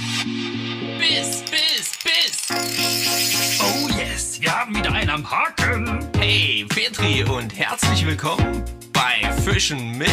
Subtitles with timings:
[0.00, 3.58] Biss, Biss, Biss.
[3.60, 6.08] Oh yes, wir haben wieder einen am Haken.
[6.18, 10.08] Hey, Petri und herzlich willkommen bei Fischen mit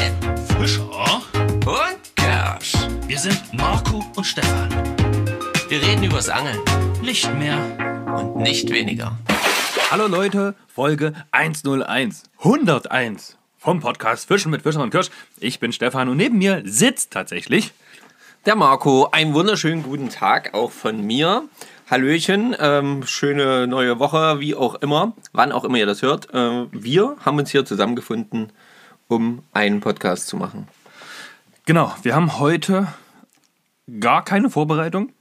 [0.59, 1.21] Fischer.
[1.65, 2.73] und Kersch.
[3.07, 4.69] Wir sind Marco und Stefan.
[5.69, 6.59] Wir reden übers Angeln
[7.01, 7.57] Nicht mehr.
[8.13, 9.17] und nicht weniger.
[9.89, 15.09] Hallo Leute, Folge 101, 101 vom Podcast Fischen mit Fischer und Kirsch.
[15.39, 17.71] Ich bin Stefan und neben mir sitzt tatsächlich
[18.47, 21.49] Der Marco, einen wunderschönen guten Tag auch von mir.
[21.91, 26.33] Hallöchen, ähm, schöne neue Woche, wie auch immer, wann auch immer ihr das hört.
[26.33, 28.53] Äh, wir haben uns hier zusammengefunden,
[29.09, 30.69] um einen Podcast zu machen.
[31.65, 32.87] Genau, wir haben heute
[33.99, 35.11] gar keine Vorbereitung,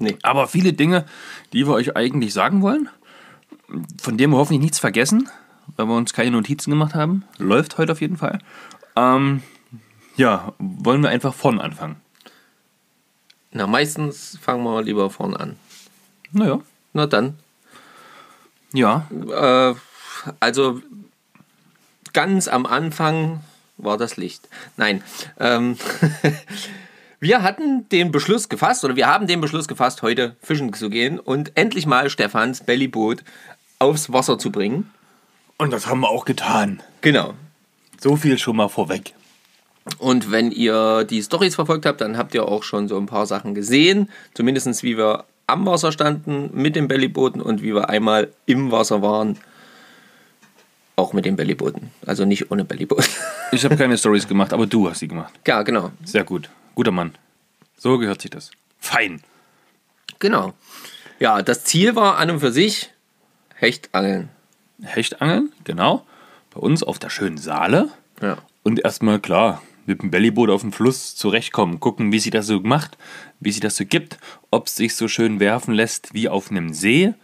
[0.00, 0.18] Nee.
[0.24, 1.04] aber viele Dinge,
[1.52, 2.88] die wir euch eigentlich sagen wollen,
[4.02, 5.30] von denen wir hoffentlich nichts vergessen,
[5.76, 7.22] weil wir uns keine Notizen gemacht haben.
[7.38, 8.40] Läuft heute auf jeden Fall.
[8.96, 9.44] Ähm,
[10.16, 12.00] ja, wollen wir einfach vorn anfangen.
[13.54, 15.56] Na, meistens fangen wir lieber vorne an.
[16.32, 16.60] Naja,
[16.92, 17.38] Na dann,
[18.72, 19.74] ja, Äh,
[20.40, 20.80] also
[22.12, 23.40] ganz am Anfang
[23.76, 24.48] war das Licht.
[24.76, 25.02] Nein.
[25.38, 25.76] Ähm,
[27.20, 31.20] wir hatten den Beschluss gefasst, oder wir haben den Beschluss gefasst, heute fischen zu gehen
[31.20, 33.22] und endlich mal Stefans Bellyboot
[33.78, 34.90] aufs Wasser zu bringen.
[35.58, 36.82] und das haben wir auch getan.
[37.02, 37.34] Genau.
[38.00, 39.14] So viel schon mal vorweg.
[39.98, 43.26] Und wenn ihr die Stories verfolgt habt, dann habt ihr auch schon so ein paar
[43.26, 44.08] Sachen gesehen.
[44.32, 49.02] Zumindest wie wir am Wasser standen mit den Bellybooten und wie wir einmal im Wasser
[49.02, 49.38] waren.
[50.96, 51.90] Auch mit den Bellybooten.
[52.06, 53.08] Also nicht ohne Bellyboot.
[53.52, 55.32] Ich habe keine Stories gemacht, aber du hast sie gemacht.
[55.46, 55.90] ja, genau.
[56.04, 56.48] Sehr gut.
[56.74, 57.14] Guter Mann.
[57.76, 58.50] So gehört sich das.
[58.80, 59.22] Fein.
[60.18, 60.54] Genau.
[61.20, 62.90] Ja, das Ziel war an und für sich
[63.54, 64.28] Hechtangeln.
[64.82, 66.06] Hechtangeln, genau.
[66.52, 67.90] Bei uns auf der schönen Saale.
[68.20, 68.38] Ja.
[68.62, 71.80] Und erstmal, klar, mit dem Bellyboot auf dem Fluss zurechtkommen.
[71.80, 72.96] Gucken, wie sich das so macht,
[73.40, 74.18] wie sich das so gibt.
[74.50, 77.14] Ob es sich so schön werfen lässt wie auf einem See.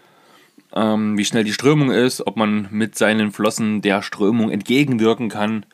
[0.72, 2.26] Ähm, wie schnell die Strömung ist.
[2.26, 5.66] Ob man mit seinen Flossen der Strömung entgegenwirken kann.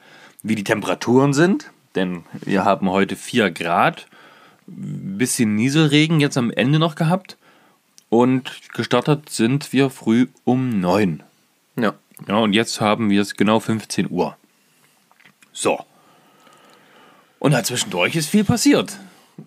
[0.43, 1.71] Wie die Temperaturen sind.
[1.95, 4.07] Denn wir haben heute 4 Grad.
[4.67, 7.37] Bisschen Nieselregen jetzt am Ende noch gehabt.
[8.09, 11.23] Und gestartet sind wir früh um 9.
[11.77, 11.95] Ja.
[12.27, 14.37] Ja, und jetzt haben wir es genau 15 Uhr.
[15.53, 15.81] So.
[17.39, 18.99] Und dazwischendurch ist viel passiert,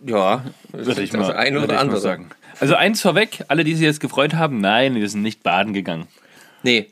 [0.05, 1.99] Ja, würde ich das mal, würde oder andere.
[1.99, 2.29] sagen.
[2.59, 6.07] Also eins vorweg, alle, die sich jetzt gefreut haben, nein, wir sind nicht baden gegangen.
[6.63, 6.89] Nee,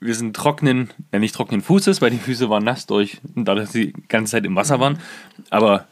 [0.00, 3.72] Wir sind trockenen, ja nicht trockenen Fußes, weil die Füße waren nass durch, dadurch, dass
[3.72, 4.98] sie die ganze Zeit im Wasser waren.
[5.50, 5.86] Aber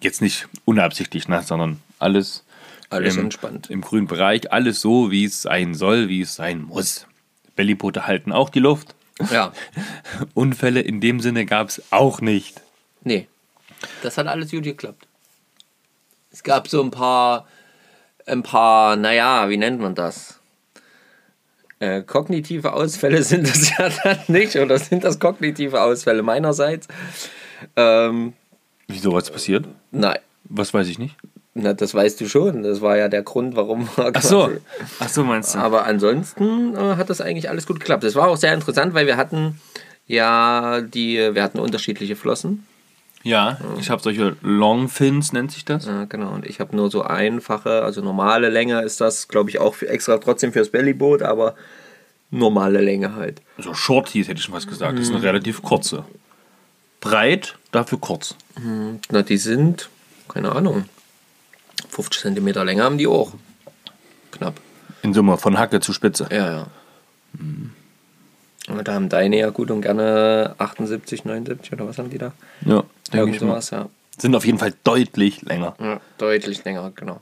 [0.00, 2.44] jetzt nicht unabsichtlich nass, sondern alles,
[2.90, 3.70] alles im, entspannt.
[3.70, 7.06] im grünen Bereich, alles so, wie es sein soll, wie es sein muss.
[7.54, 8.96] Bellyboote halten auch die Luft.
[9.30, 9.52] Ja.
[10.34, 12.60] Unfälle in dem Sinne gab es auch nicht.
[13.04, 13.28] Nee.
[14.02, 15.06] Das hat alles gut geklappt.
[16.30, 17.46] Es gab so ein paar,
[18.26, 20.38] ein paar, naja, wie nennt man das?
[21.78, 26.88] Äh, kognitive Ausfälle sind das ja dann nicht, oder sind das kognitive Ausfälle meinerseits?
[27.76, 28.32] Ähm,
[28.88, 29.66] Wieso was passiert?
[29.90, 31.16] nein, Was weiß ich nicht.
[31.54, 32.62] na, das weißt du schon.
[32.62, 34.50] Das war ja der Grund, warum wir Ach so.
[35.00, 35.58] Ach so meinst du?
[35.58, 38.04] Aber ansonsten äh, hat das eigentlich alles gut geklappt.
[38.04, 39.60] Das war auch sehr interessant, weil wir hatten
[40.06, 42.66] ja die, wir hatten unterschiedliche Flossen.
[43.24, 45.86] Ja, ich habe solche Longfins, nennt sich das.
[45.86, 46.32] Ja, genau.
[46.32, 49.88] Und ich habe nur so einfache, also normale Länge ist das, glaube ich, auch für
[49.88, 51.54] extra trotzdem fürs Bellyboot, aber
[52.30, 53.40] normale Länge halt.
[53.56, 54.98] Also Shorties hätte ich schon was gesagt.
[54.98, 56.04] Das ist eine relativ kurze.
[57.00, 58.34] Breit, dafür kurz.
[59.10, 59.88] Na, die sind,
[60.28, 60.86] keine Ahnung,
[61.90, 63.32] 50 cm Länge haben die auch.
[64.32, 64.54] Knapp.
[65.02, 66.28] In Summe, von Hacke zu Spitze.
[66.30, 66.66] Ja, ja.
[68.68, 72.32] Aber da haben deine ja gut und gerne 78, 79 oder was haben die da?
[72.64, 73.60] Ja, denke ich mal.
[73.70, 73.88] ja.
[74.18, 75.74] Sind auf jeden Fall deutlich länger.
[75.80, 77.20] Ja, deutlich länger, genau.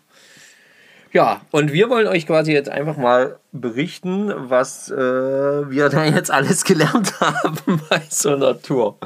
[1.13, 6.31] Ja, und wir wollen euch quasi jetzt einfach mal berichten, was äh, wir da jetzt
[6.31, 8.97] alles gelernt haben bei so einer Tour.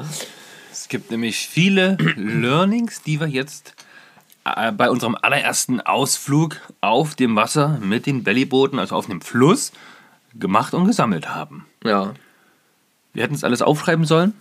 [0.71, 3.73] Es gibt nämlich viele Learnings, die wir jetzt
[4.45, 9.71] äh, bei unserem allerersten Ausflug auf dem Wasser mit den Bellybooten, also auf dem Fluss,
[10.35, 11.65] gemacht und gesammelt haben.
[11.83, 12.13] Ja,
[13.13, 14.33] Wir hätten es alles aufschreiben sollen,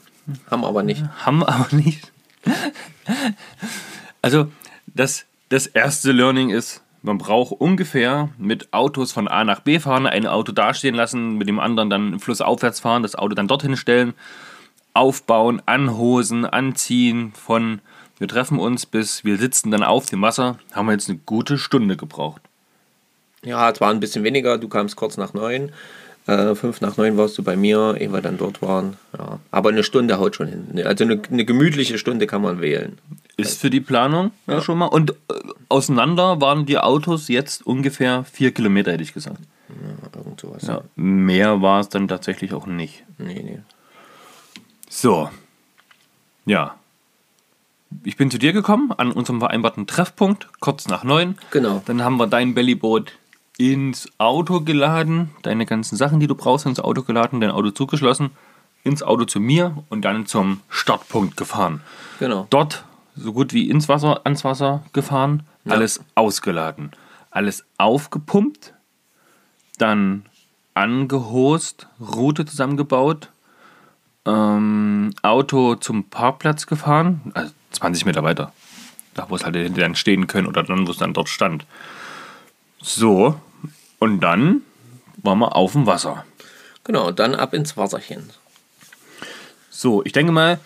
[0.51, 1.03] haben aber nicht.
[1.25, 2.11] haben aber nicht.
[4.23, 4.51] Also,
[4.87, 10.07] das, das erste Learning ist, man braucht ungefähr mit Autos von A nach B fahren,
[10.07, 14.15] ein Auto dastehen lassen, mit dem anderen dann flussaufwärts fahren, das Auto dann dorthin stellen,
[14.95, 17.81] aufbauen, anhosen, anziehen, von
[18.19, 21.59] wir treffen uns bis wir sitzen dann auf dem Wasser, haben wir jetzt eine gute
[21.59, 22.41] Stunde gebraucht.
[23.45, 24.59] Ja, es war ein bisschen weniger.
[24.59, 25.73] Du kamst kurz nach neun.
[26.27, 28.97] Äh, fünf nach neun warst du bei mir, ehe wir dann dort waren.
[29.19, 29.41] Ja.
[29.51, 30.83] Aber eine Stunde haut schon hin.
[30.87, 32.99] Also eine, eine gemütliche Stunde kann man wählen.
[33.37, 34.63] Ist für die Planung ja.
[34.63, 34.87] schon mal.
[34.87, 35.15] Und äh,
[35.69, 39.41] auseinander waren die Autos jetzt ungefähr vier Kilometer, hätte ich gesagt.
[39.69, 40.67] Ja, irgend sowas.
[40.67, 43.05] Ja, mehr war es dann tatsächlich auch nicht.
[43.19, 43.59] Nee, nee.
[44.89, 45.29] So.
[46.47, 46.77] Ja.
[48.03, 51.37] Ich bin zu dir gekommen, an unserem vereinbarten Treffpunkt, kurz nach neun.
[51.51, 51.83] Genau.
[51.87, 53.13] Dann haben wir dein Bellyboot
[53.57, 58.31] ins Auto geladen, deine ganzen Sachen, die du brauchst, ins Auto geladen, dein Auto zugeschlossen,
[58.83, 61.81] ins Auto zu mir und dann zum Startpunkt gefahren.
[62.19, 62.47] Genau.
[62.51, 62.85] Dort
[63.17, 65.73] so gut wie ins Wasser, ans Wasser gefahren, Ja.
[65.73, 66.91] alles ausgeladen,
[67.31, 68.75] alles aufgepumpt,
[69.79, 70.27] dann
[70.75, 73.31] angehost, Route zusammengebaut,
[74.27, 78.53] ähm, Auto zum Parkplatz gefahren, also 20 Meter weiter,
[79.15, 81.65] da wo es halt hätte dann stehen können oder dann, wo es dann dort stand.
[82.87, 83.41] So,
[83.99, 84.61] und dann
[85.23, 86.27] waren wir auf dem Wasser.
[86.85, 88.29] Genau, dann ab ins Wasserchen.
[89.71, 90.61] So, ich denke mal,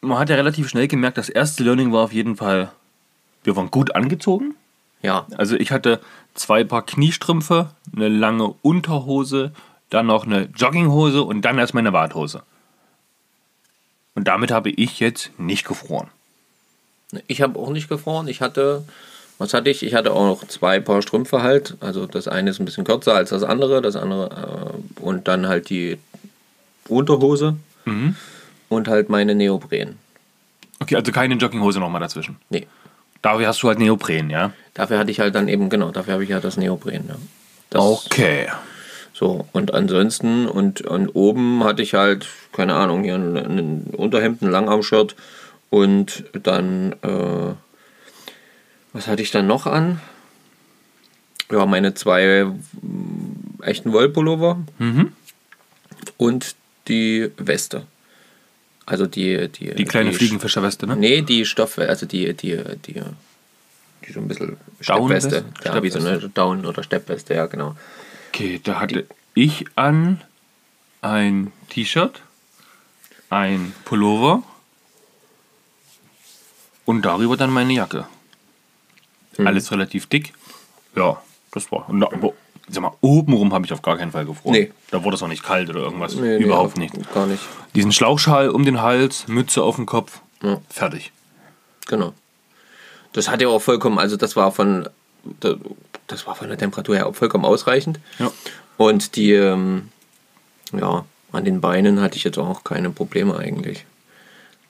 [0.00, 2.72] man hat ja relativ schnell gemerkt, das erste Learning war auf jeden Fall,
[3.44, 4.56] wir waren gut angezogen.
[5.00, 6.00] Ja, Also ich hatte
[6.34, 9.52] zwei Paar Kniestrümpfe, eine lange Unterhose,
[9.90, 12.42] dann noch eine Jogginghose und dann erst meine Warthose.
[14.16, 16.08] Und damit habe ich jetzt nicht gefroren.
[17.28, 18.26] ich habe auch nicht gefroren.
[18.26, 18.82] Ich hatte,
[19.38, 19.82] was hatte ich?
[19.82, 21.76] Ich hatte auch noch zwei Paar Strümpfe halt.
[21.80, 23.80] Also das eine ist ein bisschen kürzer als das andere.
[23.80, 25.98] Das andere äh, und dann halt die
[26.88, 27.56] Unterhose
[28.68, 29.96] und halt meine Neopren.
[30.80, 32.36] Okay, also keine Jogginghose nochmal dazwischen.
[32.50, 32.66] Nee,
[33.22, 34.52] Dafür hast du halt Neopren, ja?
[34.74, 37.04] dafür hatte ich halt dann eben, genau, dafür habe ich ja das Neopren.
[37.08, 37.16] Ja.
[37.70, 38.46] Das, Okay.
[39.12, 44.42] So, und ansonsten, und, und oben hatte ich halt, keine Ahnung, hier ein, ein Unterhemd,
[44.42, 45.16] ein Langarm-Shirt
[45.70, 47.54] und dann, äh,
[48.98, 50.00] was hatte ich dann noch an?
[51.50, 54.58] Ja, meine zwei mm, echten Wollpullover
[56.16, 56.56] und
[56.88, 57.86] die Weste.
[58.86, 60.96] Also die, die, Die kleine Sch- Fliegenfischerweste, ne?
[60.96, 62.56] Nee, die Stoff, also die, die,
[62.86, 64.56] die, die so ein bisschen?
[64.80, 65.44] Steppweste.
[65.64, 67.76] Ja, wie so eine Down- oder Steppweste, ja, genau.
[68.30, 70.20] Okay, da hatte ich an
[71.02, 72.20] ein T-Shirt,
[73.30, 74.42] ein Pullover
[76.84, 78.06] und darüber dann meine Jacke.
[79.38, 79.46] Mhm.
[79.46, 80.34] Alles relativ dick.
[80.94, 81.20] Ja,
[81.52, 81.88] das war.
[81.88, 82.32] Und aber,
[82.68, 84.52] sag mal, obenrum habe ich auf gar keinen Fall gefroren.
[84.54, 84.72] Nee.
[84.90, 86.14] Da wurde es auch nicht kalt oder irgendwas.
[86.14, 86.94] Nee, nee, Überhaupt auf- nicht.
[87.14, 87.42] Gar nicht.
[87.74, 90.60] Diesen Schlauchschal um den Hals, Mütze auf den Kopf, Ja.
[90.68, 91.12] fertig.
[91.86, 92.12] Genau.
[93.14, 94.88] Das hat ja auch vollkommen, also das war von,
[96.06, 97.98] das war von der Temperatur her auch vollkommen ausreichend.
[98.18, 98.30] Ja.
[98.76, 99.88] Und die, ähm,
[100.72, 103.84] ja, an den Beinen hatte ich jetzt auch keine Probleme eigentlich.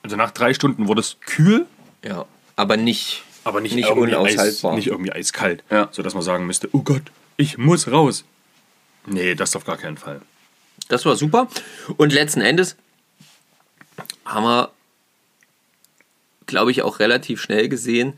[0.03, 1.65] Also nach drei Stunden wurde es kühl,
[2.03, 2.25] Ja,
[2.55, 4.71] aber nicht, aber nicht, nicht irgendwie unaushaltbar.
[4.71, 5.63] Eis, nicht irgendwie eiskalt.
[5.69, 5.89] Ja.
[5.91, 7.03] Sodass man sagen müsste, oh Gott,
[7.37, 8.23] ich muss raus.
[9.05, 10.21] Nee, das auf gar keinen Fall.
[10.87, 11.47] Das war super.
[11.97, 12.75] Und letzten Endes
[14.25, 14.71] haben wir,
[16.45, 18.13] glaube ich, auch relativ schnell gesehen,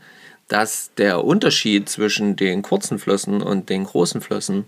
[0.48, 4.64] dass der Unterschied zwischen den kurzen Flossen und den großen Flossen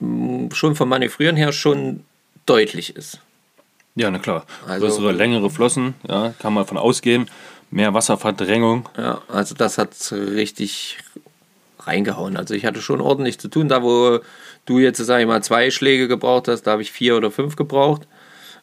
[0.00, 2.04] mh, schon vom Manövrieren her schon
[2.46, 3.20] deutlich ist.
[3.94, 4.44] Ja, na klar.
[4.66, 7.30] Also- Größere, längere Flossen, ja, kann man von ausgehen.
[7.70, 8.88] Mehr Wasserverdrängung.
[8.96, 10.98] Ja, also das hat richtig
[11.80, 12.36] reingehauen.
[12.36, 13.68] Also ich hatte schon ordentlich zu tun.
[13.68, 14.20] Da, wo
[14.66, 17.56] du jetzt, sag ich mal, zwei Schläge gebraucht hast, da habe ich vier oder fünf
[17.56, 18.06] gebraucht.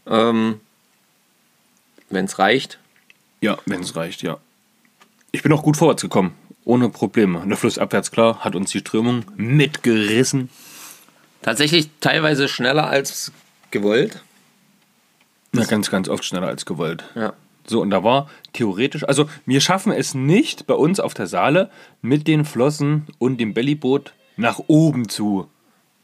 [0.07, 0.59] Ähm,
[2.09, 2.79] Wenn es reicht.
[3.41, 4.37] Ja, wenn es reicht, ja.
[5.31, 6.35] Ich bin auch gut vorwärts gekommen.
[6.65, 7.43] Ohne Probleme.
[7.45, 10.49] Der Fluss abwärts, klar, hat uns die Strömung mitgerissen.
[11.41, 13.33] Tatsächlich teilweise schneller als
[13.71, 14.23] gewollt.
[15.51, 17.03] Na, ganz, ganz oft schneller als gewollt.
[17.15, 17.33] Ja.
[17.65, 21.69] So, und da war theoretisch, also wir schaffen es nicht bei uns auf der Saale
[22.01, 25.47] mit den Flossen und dem Bellyboot nach oben zu,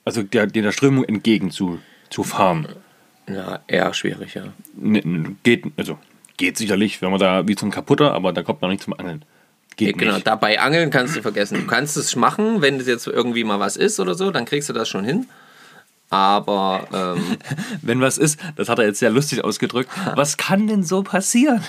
[0.05, 2.67] also der, der Strömung entgegen zu, zu fahren.
[3.27, 4.45] Ja, eher schwierig, ja.
[4.81, 5.97] N- n- Geht, also
[6.37, 9.23] geht sicherlich, wenn man da wie zum Kaputter, aber da kommt man nicht zum Angeln.
[9.75, 10.25] Geht Genau, nicht.
[10.27, 11.59] dabei angeln kannst du vergessen.
[11.61, 14.67] Du kannst es machen, wenn es jetzt irgendwie mal was ist oder so, dann kriegst
[14.69, 15.27] du das schon hin.
[16.09, 17.37] Aber ähm,
[17.81, 21.63] Wenn was ist, das hat er jetzt sehr lustig ausgedrückt, was kann denn so passieren?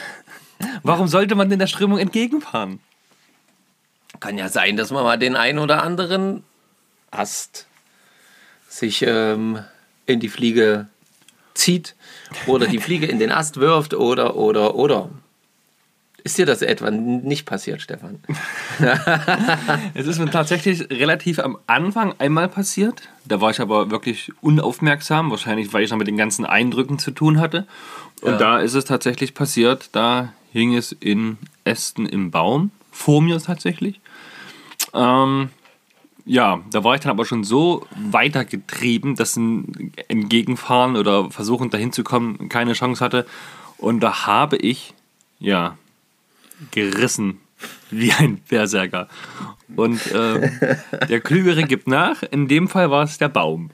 [0.82, 2.80] Warum sollte man denn der Strömung entgegenfahren?
[4.20, 6.44] kann ja sein, dass man mal den einen oder anderen
[7.10, 7.66] Ast
[8.68, 9.64] sich ähm,
[10.06, 10.86] in die Fliege
[11.54, 11.96] zieht
[12.46, 15.08] oder die Fliege in den Ast wirft oder, oder, oder.
[16.24, 18.20] Ist dir das etwa nicht passiert, Stefan?
[19.94, 23.02] Es ist mir tatsächlich relativ am Anfang einmal passiert.
[23.24, 27.10] Da war ich aber wirklich unaufmerksam, wahrscheinlich weil ich noch mit den ganzen Eindrücken zu
[27.10, 27.66] tun hatte.
[28.22, 28.38] Und Ja.
[28.38, 34.00] da ist es tatsächlich passiert, da hing es in Ästen im Baum, vor mir tatsächlich.
[34.94, 35.50] Ähm,
[36.26, 41.92] ja, da war ich dann aber schon so weitergetrieben, dass ein Entgegenfahren oder Versuchen dahin
[41.92, 43.26] zu kommen keine Chance hatte.
[43.78, 44.92] Und da habe ich,
[45.38, 45.76] ja,
[46.70, 47.40] gerissen
[47.90, 49.08] wie ein Berserker.
[49.76, 50.50] Und ähm,
[51.08, 52.22] der Klügere gibt nach.
[52.22, 53.70] In dem Fall war es der Baum.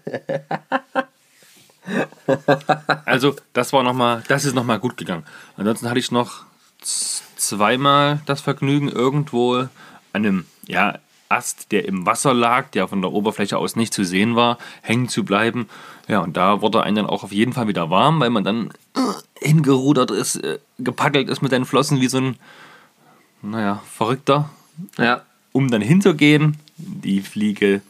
[3.04, 5.24] Also, das war noch mal, das ist nochmal gut gegangen.
[5.56, 6.44] Ansonsten hatte ich noch
[7.36, 9.68] zweimal das Vergnügen, irgendwo an
[10.12, 14.36] einem ja, Ast, der im Wasser lag, der von der Oberfläche aus nicht zu sehen
[14.36, 15.68] war, hängen zu bleiben.
[16.08, 18.70] Ja, und da wurde einem dann auch auf jeden Fall wieder warm, weil man dann
[18.94, 22.36] äh, hingerudert ist, äh, gepackelt ist mit den Flossen wie so ein,
[23.50, 24.50] naja, Verrückter
[24.98, 25.22] Ja.
[25.52, 27.80] um dann hinzugehen, die Fliege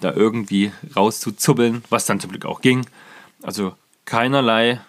[0.00, 2.86] da irgendwie rauszuzuppeln, was dann zum Glück auch ging.
[3.42, 4.80] Also keinerlei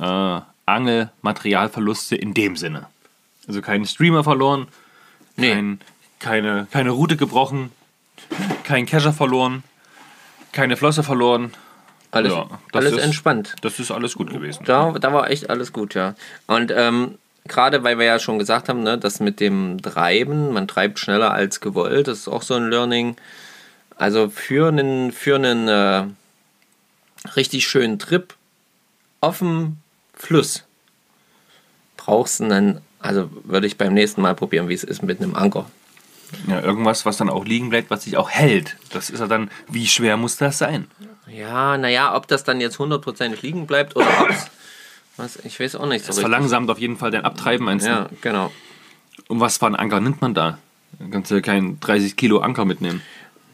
[0.00, 2.86] äh, Angelmaterialverluste in dem Sinne.
[3.48, 4.66] Also keinen Streamer verloren,
[5.36, 5.52] Nee.
[5.52, 5.80] kein,
[6.18, 7.70] keine, keine Route gebrochen,
[8.64, 9.62] kein Kescher verloren,
[10.52, 11.52] keine Flosse verloren.
[12.10, 13.54] Alles, Ja, alles ist- entspannt.
[13.60, 14.64] Das ist alles gut gewesen.
[14.64, 16.14] Da, da war echt alles gut, ja.
[16.46, 17.16] Und ähm,
[17.46, 21.32] gerade weil wir ja schon gesagt haben, ne, das mit dem Treiben, man treibt schneller
[21.32, 23.16] als gewollt, das ist auch so ein Learning.
[23.96, 26.04] Also für einen, für einen äh,
[27.34, 28.34] richtig schönen Trip
[29.20, 29.78] auf dem
[30.14, 30.64] Fluss
[31.96, 35.34] brauchst du dann, also würde ich beim nächsten Mal probieren, wie es ist mit einem
[35.34, 35.70] Anker.
[36.48, 38.76] Ja, irgendwas, was dann auch liegen bleibt, was sich auch hält.
[38.90, 40.88] Das ist ja dann, wie schwer muss das sein?
[41.26, 44.28] Ja, naja, ob das dann jetzt hundertprozentig liegen bleibt oder ob
[45.16, 46.22] was, ich weiß auch nicht so Das richtig.
[46.30, 47.64] verlangsamt auf jeden Fall dein Abtreiben.
[47.66, 47.90] Meinst du?
[47.90, 48.52] Ja, genau.
[49.28, 50.58] Und was für einen Anker nimmt man da?
[50.98, 53.02] Da kannst du keinen 30 Kilo Anker mitnehmen.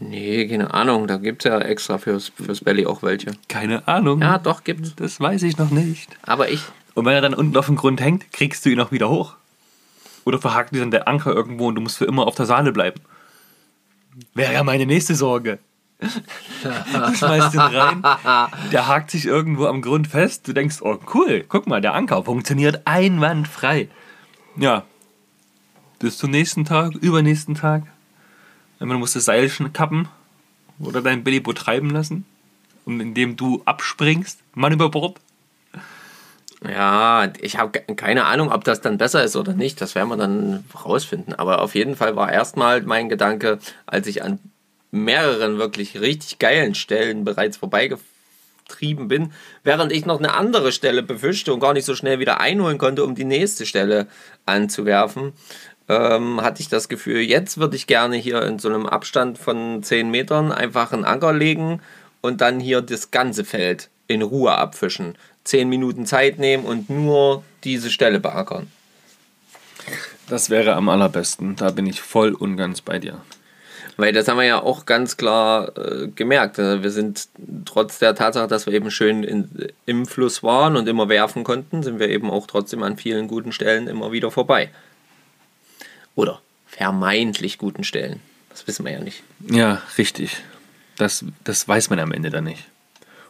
[0.01, 1.07] Nee, keine Ahnung.
[1.07, 3.33] Da gibt es ja extra fürs, fürs Belly auch welche.
[3.49, 4.21] Keine Ahnung.
[4.21, 4.95] Ja, doch, gibt's.
[4.97, 6.09] Das weiß ich noch nicht.
[6.23, 6.61] Aber ich.
[6.95, 9.35] Und wenn er dann unten auf dem Grund hängt, kriegst du ihn auch wieder hoch.
[10.25, 12.73] Oder verhakt dir dann der Anker irgendwo und du musst für immer auf der Saale
[12.73, 13.01] bleiben.
[14.35, 15.59] Wäre ja meine nächste Sorge.
[16.63, 18.03] Du schmeißt ihn rein,
[18.73, 20.47] der hakt sich irgendwo am Grund fest.
[20.49, 23.89] Du denkst, oh cool, guck mal, der Anker funktioniert einwandfrei.
[24.57, 24.85] Ja,
[25.99, 27.85] bis zum nächsten Tag, übernächsten Tag.
[28.79, 30.09] Dann musst du das Seil kappen
[30.81, 32.27] oder dein Billyboot treiben lassen.
[32.85, 35.21] Und indem du abspringst, Mann über Bord.
[36.69, 39.81] Ja, ich habe keine Ahnung, ob das dann besser ist oder nicht.
[39.81, 41.35] Das werden wir dann rausfinden.
[41.35, 44.41] Aber auf jeden Fall war erstmal mein Gedanke, als ich an
[44.93, 49.33] mehreren wirklich richtig geilen Stellen bereits vorbeigetrieben bin,
[49.65, 53.03] während ich noch eine andere Stelle befischte und gar nicht so schnell wieder einholen konnte,
[53.03, 54.07] um die nächste Stelle
[54.47, 55.33] anzuwerfen,
[55.89, 59.83] ähm, hatte ich das Gefühl, jetzt würde ich gerne hier in so einem Abstand von
[59.83, 61.81] 10 Metern einfach einen Anker legen
[62.21, 65.17] und dann hier das ganze Feld in Ruhe abfischen.
[65.45, 68.71] 10 Minuten Zeit nehmen und nur diese Stelle beackern.
[70.29, 71.57] Das wäre am allerbesten.
[71.57, 73.21] Da bin ich voll und ganz bei dir.
[73.97, 76.59] Weil das haben wir ja auch ganz klar äh, gemerkt.
[76.59, 77.29] Also wir sind
[77.65, 79.49] trotz der Tatsache, dass wir eben schön in,
[79.87, 83.53] im Fluss waren und immer werfen konnten, sind wir eben auch trotzdem an vielen guten
[83.53, 84.71] Stellen immer wieder vorbei.
[86.15, 88.21] Oder vermeintlich guten Stellen.
[88.49, 89.23] Das wissen wir ja nicht.
[89.51, 90.39] Ja, richtig.
[90.97, 92.65] Das, das weiß man am Ende dann nicht.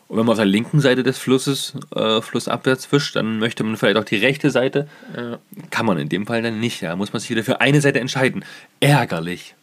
[0.09, 3.77] Und wenn man auf der linken Seite des Flusses äh, flussabwärts fischt, dann möchte man
[3.77, 4.87] vielleicht auch die rechte Seite.
[5.71, 6.83] Kann man in dem Fall dann nicht.
[6.83, 8.45] Da muss man sich wieder für eine Seite entscheiden.
[8.81, 9.55] Ärgerlich.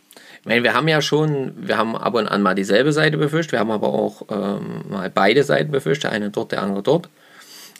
[0.41, 3.51] Ich meine, wir haben ja schon, wir haben ab und an mal dieselbe Seite befischt,
[3.51, 7.09] wir haben aber auch ähm, mal beide Seiten befischt, der eine dort, der andere dort.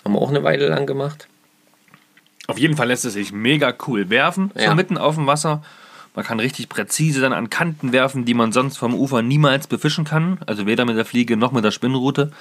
[0.03, 1.27] Haben wir auch eine Weile lang gemacht.
[2.47, 4.75] Auf jeden Fall lässt es sich mega cool werfen, so Ja.
[4.75, 5.63] mitten auf dem Wasser.
[6.15, 10.03] Man kann richtig präzise dann an Kanten werfen, die man sonst vom Ufer niemals befischen
[10.05, 10.39] kann.
[10.47, 12.31] Also weder mit der Fliege noch mit der Spinnrute.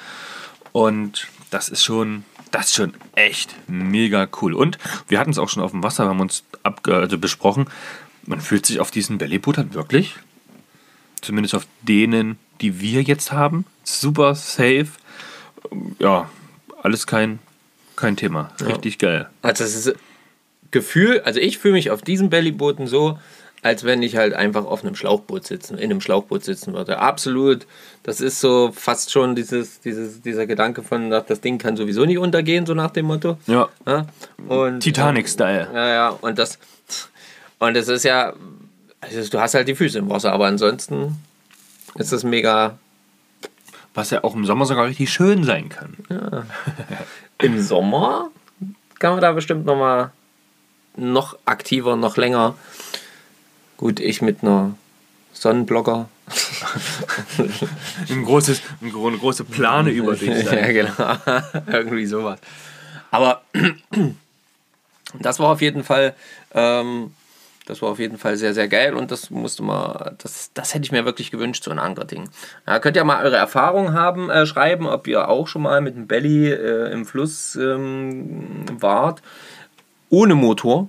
[0.72, 4.54] Und das ist schon, das ist schon echt mega cool.
[4.54, 7.66] Und wir hatten es auch schon auf dem Wasser, haben uns abge also besprochen.
[8.28, 10.14] Man fühlt sich auf diesen Bellyboot halt wirklich,
[11.22, 14.88] zumindest auf denen, die wir jetzt haben, super safe.
[15.98, 16.28] Ja,
[16.82, 17.38] alles kein,
[17.96, 18.52] kein Thema.
[18.60, 19.30] Richtig geil.
[19.40, 19.94] Also das ist
[20.70, 23.18] Gefühl, also ich fühle mich auf diesen Bellybooten so,
[23.62, 26.98] als wenn ich halt einfach auf einem Schlauchboot sitzen, in einem Schlauchboot sitzen würde.
[26.98, 27.66] Absolut.
[28.02, 32.04] Das ist so fast schon dieses, dieses, dieser Gedanke von, ach, das Ding kann sowieso
[32.04, 33.38] nicht untergehen, so nach dem Motto.
[33.46, 34.06] Ja, Ja?
[34.80, 35.68] Titanic-Style.
[35.72, 36.58] Ja, ja, und das,
[37.58, 38.32] und das ist ja,
[39.00, 41.16] also du hast halt die Füße im Wasser, aber ansonsten
[41.94, 42.78] ist das mega
[43.94, 45.96] Was ja auch im Sommer sogar richtig schön sein kann.
[47.38, 48.30] im Sommer
[48.98, 50.12] kann man da bestimmt noch mal
[50.96, 52.54] noch aktiver, noch länger.
[53.76, 54.74] Gut, ich mit einer
[55.32, 56.08] Sonnenblocker.
[58.08, 60.44] Ein großes, ein eine große Plane über dich.
[60.44, 60.92] ja, genau.
[61.66, 62.40] Irgendwie sowas.
[63.10, 63.42] Aber
[65.20, 66.14] das war auf jeden Fall,
[66.54, 67.14] ähm,
[67.68, 70.84] das war auf jeden Fall sehr, sehr geil und das musste mal, das, das hätte
[70.84, 72.30] ich mir wirklich gewünscht, so ein Anker-Ding.
[72.66, 75.94] Ja, könnt ihr mal eure Erfahrungen haben, äh, schreiben, ob ihr auch schon mal mit
[75.94, 79.20] dem Belly äh, im Fluss ähm, wart,
[80.08, 80.88] ohne Motor.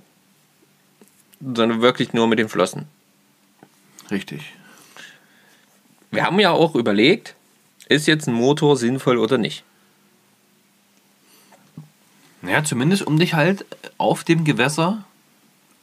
[1.42, 2.86] sondern wirklich nur mit den Flossen.
[4.10, 4.54] Richtig.
[6.12, 7.36] Wir haben ja auch überlegt,
[7.90, 9.66] ist jetzt ein Motor sinnvoll oder nicht.
[12.42, 13.66] Naja, zumindest um dich halt
[13.98, 15.04] auf dem Gewässer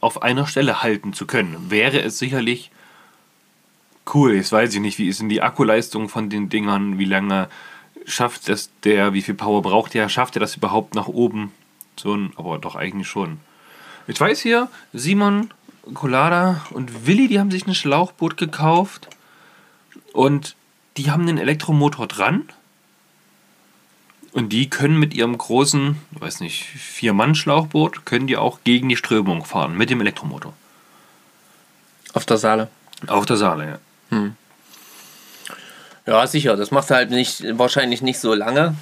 [0.00, 1.70] auf einer Stelle halten zu können.
[1.70, 2.70] Wäre es sicherlich
[4.14, 4.34] cool.
[4.34, 7.48] Jetzt weiß ich nicht, wie ist denn die Akkuleistung von den Dingern, wie lange
[8.06, 11.52] schafft es der, wie viel Power braucht der, schafft er das überhaupt nach oben?
[11.96, 13.38] So ein, aber doch eigentlich schon.
[14.06, 15.50] Ich weiß hier, Simon,
[15.94, 19.08] Colada und Willi, die haben sich ein Schlauchboot gekauft
[20.12, 20.54] und
[20.96, 22.48] die haben einen Elektromotor dran.
[24.36, 28.96] Und die können mit ihrem großen, ich weiß nicht, Vier-Mann-Schlauchboot, können die auch gegen die
[28.96, 30.52] Strömung fahren mit dem Elektromotor.
[32.12, 32.68] Auf der Saale.
[33.06, 34.30] Auf der Saale, ja.
[36.06, 36.54] Ja, sicher.
[36.54, 38.74] Das macht halt nicht, wahrscheinlich nicht so lange,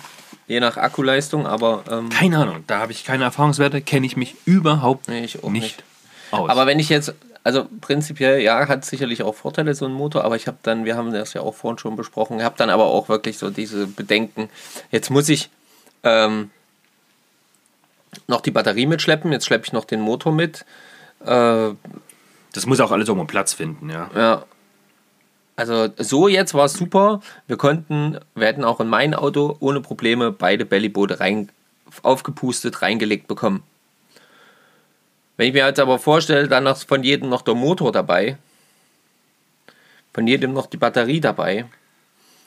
[0.49, 4.35] je nach Akkuleistung, aber ähm, Keine Ahnung, da habe ich keine Erfahrungswerte, kenne ich mich
[4.47, 5.85] überhaupt Nee, ich nicht, nicht.
[6.33, 6.51] aus.
[6.51, 10.35] Aber wenn ich jetzt, also prinzipiell, ja, hat sicherlich auch Vorteile, so ein Motor, aber
[10.35, 13.11] ich habe dann, wir haben das ja auch vorhin schon besprochen, habe dann aber auch
[13.11, 14.49] wirklich so diese Bedenken,
[14.91, 15.51] jetzt muss ich
[16.03, 16.51] ähm,
[18.27, 20.65] noch die Batterie mitschleppen, jetzt schleppe ich noch den Motor mit.
[21.25, 21.71] Äh,
[22.53, 24.11] das muss auch alles irgendwo Platz finden, ja.
[24.17, 24.45] ja.
[25.57, 27.21] Also so jetzt war es super.
[27.47, 31.51] Wir konnten, wir hätten auch in mein Auto ohne Probleme beide Bellyboote rein,
[32.03, 33.63] aufgepustet, reingelegt bekommen.
[35.37, 38.39] Wenn ich mir jetzt aber vorstelle, dann noch von jedem noch der Motor dabei,
[40.13, 41.67] von jedem noch die Batterie dabei,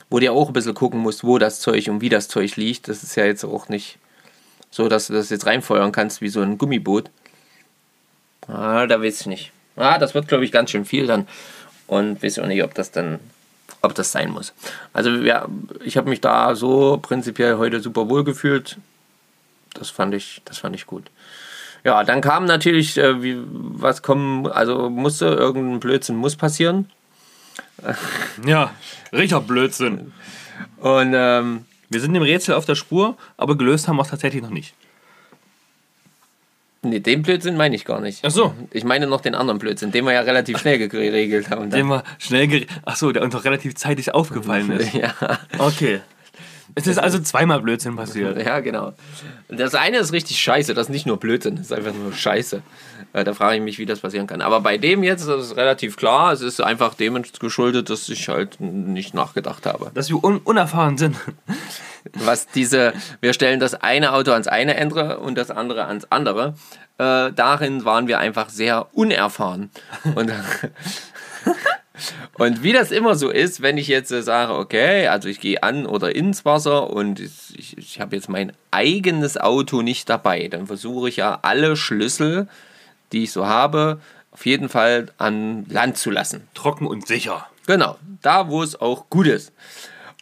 [0.08, 2.56] wo du ja auch ein bisschen gucken musst, wo das Zeug und wie das Zeug
[2.56, 2.88] liegt.
[2.88, 3.98] Das ist ja jetzt auch nicht
[4.70, 7.10] so, dass du das jetzt reinfeuern kannst wie so ein Gummiboot.
[8.46, 9.52] Ah, da weiß ich nicht.
[9.76, 11.28] Ah, das wird, glaube ich, ganz schön viel dann.
[11.86, 13.18] Und weiß auch nicht, ob das dann,
[13.82, 14.54] ob das sein muss.
[14.94, 15.46] Also ja,
[15.84, 18.78] ich habe mich da so prinzipiell heute super wohl gefühlt.
[19.74, 21.10] Das fand ich, das fand ich gut.
[21.88, 26.90] Ja, dann kam natürlich, äh, wie, was kommen, also musste, irgendein Blödsinn muss passieren.
[28.44, 28.72] Ja,
[29.10, 30.12] richtiger Blödsinn.
[30.80, 34.42] Und ähm, Wir sind dem Rätsel auf der Spur, aber gelöst haben wir es tatsächlich
[34.42, 34.74] noch nicht.
[36.82, 38.22] nee, den Blödsinn meine ich gar nicht.
[38.22, 38.52] Ach so.
[38.70, 41.70] Ich meine noch den anderen Blödsinn, den wir ja relativ schnell geregelt haben.
[41.70, 44.92] Den wir schnell gere Ach so, der uns auch relativ zeitig aufgefallen ist.
[44.92, 45.14] ja.
[45.56, 46.00] Okay.
[46.74, 48.36] Es ist also zweimal Blödsinn passiert.
[48.46, 48.92] Ja, genau.
[49.48, 52.62] Das eine ist richtig scheiße, das ist nicht nur Blödsinn, das ist einfach nur scheiße.
[53.12, 54.40] Äh, Da frage ich mich, wie das passieren kann.
[54.40, 58.28] Aber bei dem jetzt ist es relativ klar, es ist einfach dem geschuldet, dass ich
[58.28, 59.90] halt nicht nachgedacht habe.
[59.94, 61.16] Dass wir un unerfahren sind.
[62.14, 66.54] Was diese, wir stellen das eine Auto ans eine Ende und das andere ans andere.
[66.96, 69.70] Äh, darin waren wir einfach sehr unerfahren.
[70.14, 70.32] Und,
[72.34, 75.62] und wie das immer so ist, wenn ich jetzt äh, sage, okay, also ich gehe
[75.62, 80.48] an oder ins Wasser und ich, ich, ich habe jetzt mein eigenes Auto nicht dabei,
[80.48, 82.48] dann versuche ich ja alle Schlüssel,
[83.12, 84.00] die ich so habe,
[84.32, 86.46] auf jeden Fall an Land zu lassen.
[86.54, 87.46] Trocken und sicher.
[87.66, 89.52] Genau, da wo es auch gut ist.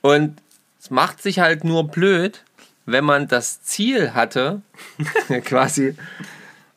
[0.03, 0.39] Und
[0.81, 2.43] es macht sich halt nur blöd,
[2.87, 4.63] wenn man das Ziel hatte,
[5.45, 5.97] quasi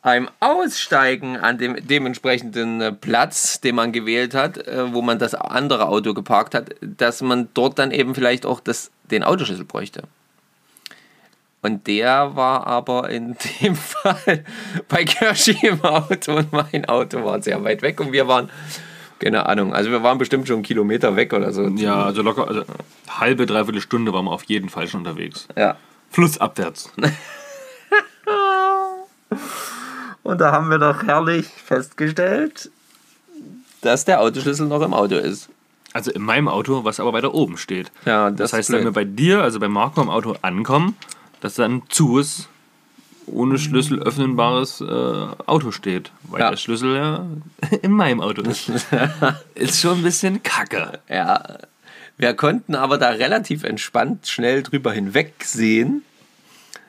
[0.09, 5.35] beim Aussteigen an dem dementsprechenden äh, Platz, den man gewählt hat, äh, wo man das
[5.35, 10.01] andere Auto geparkt hat, dass man dort dann eben vielleicht auch das, den Autoschlüssel bräuchte.
[11.61, 14.45] Und der war aber in dem Fall
[14.87, 18.49] bei Kirschi im Auto und mein Auto war sehr weit weg und wir waren,
[19.19, 21.67] keine Ahnung, also wir waren bestimmt schon einen Kilometer weg oder so.
[21.67, 22.63] Ja, also locker, also
[23.07, 25.47] halbe, dreiviertel Stunde waren wir auf jeden Fall schon unterwegs.
[25.55, 25.77] Ja.
[26.09, 26.91] Flussabwärts.
[30.29, 32.69] Und da haben wir doch herrlich festgestellt,
[33.81, 35.49] dass der Autoschlüssel noch im Auto ist.
[35.93, 37.91] Also in meinem Auto, was aber weiter oben steht.
[38.05, 40.95] Ja, Das, das, heißt, wenn wir bei dir, also bei Marco im Auto ankommen,
[41.41, 42.47] dass dann zu ist,
[43.25, 44.85] ohne Schlüssel öffnenbares äh,
[45.47, 46.11] Auto steht.
[46.23, 46.49] Weil Ja.
[46.51, 47.25] der Schlüssel ja
[47.81, 48.69] in meinem Auto ist.
[49.55, 50.99] ist schon ein bisschen kacke.
[51.09, 51.57] Ja,
[52.17, 56.03] wir konnten aber da relativ entspannt schnell drüber hinwegsehen,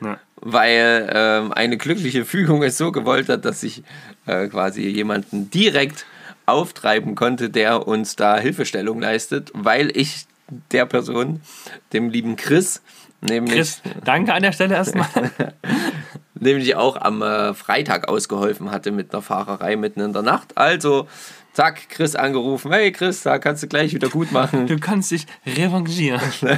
[0.03, 0.19] Ja.
[0.41, 3.83] Weil ähm, eine glückliche Fügung es so gewollt hat, dass ich
[4.27, 6.07] äh, quasi jemanden direkt
[6.47, 10.27] auftreiben konnte, der uns da Hilfestellung leistet, weil ich
[10.73, 11.41] der Person,
[11.93, 12.83] dem lieben Chris,
[13.21, 15.07] nämlich, Chris, danke an der Stelle erstmal.
[16.35, 20.57] nämlich auch am äh, Freitag ausgeholfen hatte mit einer Fahrerei mitten in der Nacht.
[20.57, 21.07] Also,
[21.53, 24.67] zack, Chris angerufen, hey Chris, da kannst du gleich wieder gut machen.
[24.67, 26.21] Du kannst dich revanchieren.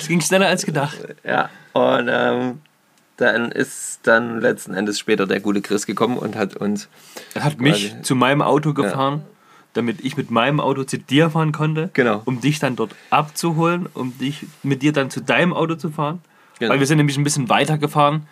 [0.00, 0.96] Es ging schneller als gedacht.
[1.24, 2.60] Ja, und ähm,
[3.18, 6.88] dann ist dann letzten Endes später der gute Chris gekommen und hat uns,
[7.34, 9.22] Er hat mich zu meinem Auto gefahren,
[9.74, 11.90] damit ich mit meinem Auto zu dir fahren konnte.
[11.92, 12.22] Genau.
[12.24, 16.22] Um dich dann dort abzuholen, um dich mit dir dann zu deinem Auto zu fahren.
[16.58, 16.72] Genau.
[16.72, 18.26] Weil wir sind nämlich ein bisschen weiter gefahren.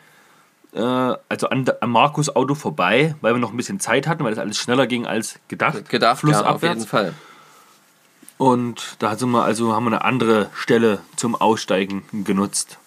[0.72, 4.30] äh, also an, an Markus Auto vorbei, weil wir noch ein bisschen Zeit hatten, weil
[4.34, 5.88] das alles schneller ging als gedacht.
[5.88, 6.78] Gedacht, ja, auf Flussabwärts.
[6.80, 7.14] jeden Fall.
[8.38, 12.78] Und da sind wir also haben wir eine andere Stelle zum Aussteigen genutzt.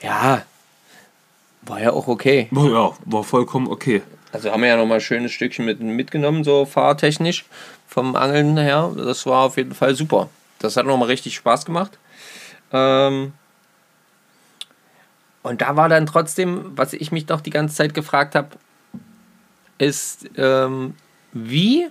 [0.00, 0.42] Ja,
[1.68, 2.48] war ja auch okay.
[2.54, 4.02] Oh ja, war vollkommen okay.
[4.32, 7.44] Also haben wir ja nochmal ein schönes Stückchen mit, mitgenommen, so fahrtechnisch
[7.86, 8.92] vom Angeln her.
[8.96, 10.28] Das war auf jeden Fall super.
[10.58, 11.98] Das hat nochmal richtig Spaß gemacht.
[12.72, 13.32] Ähm
[15.42, 18.48] und da war dann trotzdem, was ich mich noch die ganze Zeit gefragt habe,
[19.78, 20.94] ist, ähm,
[21.32, 21.86] wie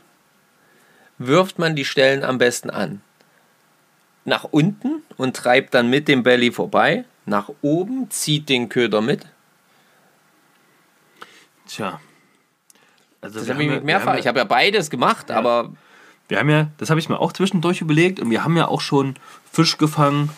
[1.17, 3.01] wirft man die Stellen am besten an?
[4.25, 7.05] Nach unten und treibt dann mit dem Belly vorbei.
[7.25, 9.25] Nach oben zieht den Köder mit.
[11.67, 11.99] Tja.
[13.21, 14.15] Also Das habe ich ja- mehrfach.
[14.17, 15.71] Ich habe ja beides gemacht, aber
[16.28, 18.82] Wir haben ja, das habe ich mir auch zwischendurch überlegt und wir haben ja auch
[18.82, 19.15] schon
[19.51, 20.30] Fisch gefangen,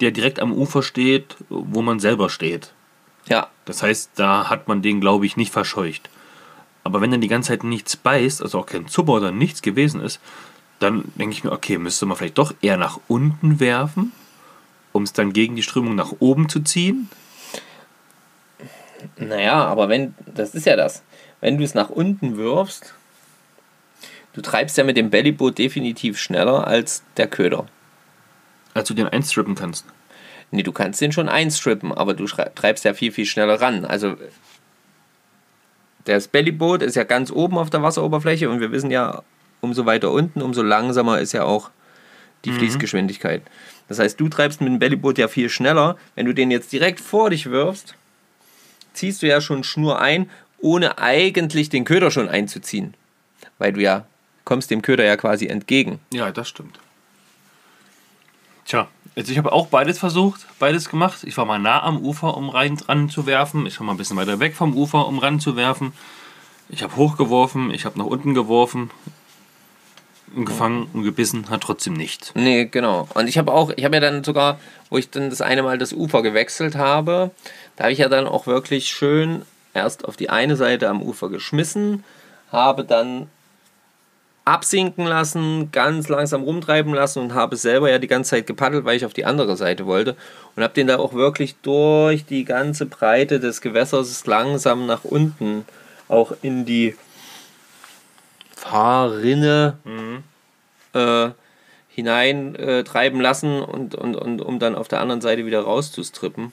[0.00, 2.72] der direkt am Ufer steht, wo man selber steht.
[3.26, 6.10] ja, Das heißt, da hat man den, glaube ich, nicht verscheucht.
[6.84, 10.00] Aber wenn dann die ganze Zeit nichts beißt, also auch kein Zuber oder nichts gewesen
[10.00, 10.20] ist,
[10.78, 14.12] dann denke ich mir, okay, müsste man vielleicht doch eher nach unten werfen,
[14.92, 17.08] um es dann gegen die Strömung nach oben zu ziehen.
[19.16, 21.02] Naja, aber wenn, das ist ja das.
[21.40, 22.94] Wenn du es nach unten wirfst,
[24.32, 27.66] du treibst ja mit dem Bellyboot definitiv schneller als der Köder.
[28.74, 29.86] Als du den einstrippen kannst.
[30.50, 33.84] Nee, du kannst den schon einstrippen, aber du treibst ja viel, viel schneller ran.
[33.84, 34.16] Also
[36.04, 39.22] das Bellyboot ist ja ganz oben auf der Wasseroberfläche und wir wissen ja,
[39.60, 41.70] umso weiter unten, umso langsamer ist ja auch
[42.44, 43.42] die Fließgeschwindigkeit.
[43.88, 45.96] Das heißt, du treibst mit dem Bellyboot ja viel schneller.
[46.14, 47.96] Wenn du den jetzt direkt vor dich wirfst,
[48.96, 52.94] ziehst du ja schon Schnur ein, ohne eigentlich den Köder schon einzuziehen.
[53.58, 54.06] Weil du ja
[54.44, 56.00] kommst dem Köder ja quasi entgegen.
[56.12, 56.78] Ja, das stimmt.
[58.64, 61.24] Tja, also ich habe auch beides versucht, beides gemacht.
[61.24, 63.66] Ich war mal nah am Ufer, um rein ran zu werfen.
[63.66, 65.92] Ich war mal ein bisschen weiter weg vom Ufer, um ran zu werfen.
[66.68, 68.90] Ich habe hochgeworfen, ich habe nach unten geworfen,
[70.34, 72.32] und gefangen und gebissen, hat trotzdem nichts.
[72.34, 73.08] Nee, genau.
[73.14, 74.58] Und ich habe auch, ich habe ja dann sogar,
[74.90, 77.30] wo ich dann das eine Mal das Ufer gewechselt habe,
[77.76, 79.42] da habe ich ja dann auch wirklich schön
[79.74, 82.04] erst auf die eine Seite am Ufer geschmissen,
[82.50, 83.28] habe dann
[84.46, 88.96] absinken lassen, ganz langsam rumtreiben lassen und habe selber ja die ganze Zeit gepaddelt, weil
[88.96, 90.16] ich auf die andere Seite wollte
[90.54, 95.64] und habe den da auch wirklich durch die ganze Breite des Gewässers langsam nach unten
[96.08, 96.94] auch in die
[98.54, 99.78] Fahrrinne
[100.92, 101.30] äh,
[101.88, 106.52] hinein äh, treiben lassen und, und, und um dann auf der anderen Seite wieder rauszustrippen.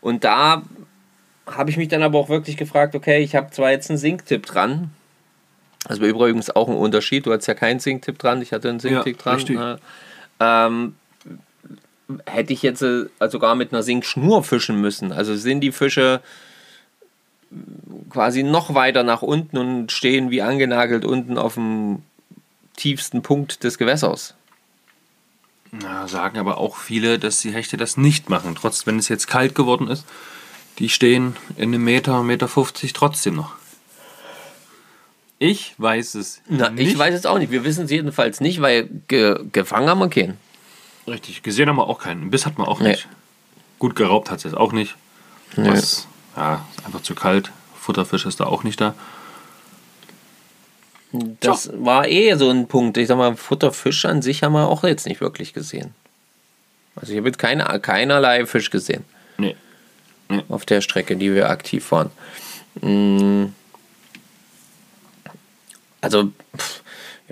[0.00, 0.62] Und da
[1.46, 4.46] habe ich mich dann aber auch wirklich gefragt, okay, ich habe zwar jetzt einen Sinktipp
[4.46, 4.90] dran,
[5.88, 8.80] das war übrigens auch ein Unterschied, du hattest ja keinen Sinktipp dran, ich hatte einen
[8.80, 9.54] Sinktipp Ja, dran.
[9.54, 9.78] ne?
[10.38, 10.94] Ähm,
[12.26, 15.12] hätte ich jetzt äh, sogar mit einer Sinkschnur fischen müssen.
[15.12, 16.20] Also sind die Fische
[18.10, 22.02] quasi noch weiter nach unten und stehen wie angenagelt unten auf dem
[22.76, 24.34] tiefsten Punkt des Gewässers.
[25.72, 28.54] Na, sagen aber auch viele, dass die Hechte das nicht machen.
[28.56, 30.04] Trotz, wenn es jetzt kalt geworden ist,
[30.78, 33.52] die stehen in einem Meter, Meter 50 trotzdem noch.
[35.38, 36.90] Ich weiß es Na, nicht.
[36.92, 37.50] ich weiß es auch nicht.
[37.50, 40.36] Wir wissen es jedenfalls nicht, weil ge gefangen haben wir keinen.
[41.06, 42.22] Richtig, gesehen haben wir auch keinen.
[42.22, 42.90] Einen Biss hat man auch Nee.
[42.90, 43.08] nicht.
[43.78, 44.96] Gut geraubt hat es jetzt auch nicht.
[45.56, 45.70] Nee.
[45.70, 46.06] Was,
[46.36, 47.50] ja, ist einfach zu kalt.
[47.80, 48.94] Futterfisch ist da auch nicht da.
[51.12, 52.96] Das war eh so ein Punkt.
[52.96, 55.92] Ich sag mal, Futterfisch an sich haben wir auch jetzt nicht wirklich gesehen.
[56.96, 59.04] Also ich habe jetzt keine, keinerlei Fisch gesehen
[59.38, 59.56] Nee.
[60.48, 62.10] auf der Strecke, die wir aktiv waren.
[62.80, 63.52] Mm.
[66.00, 66.82] Also, pff,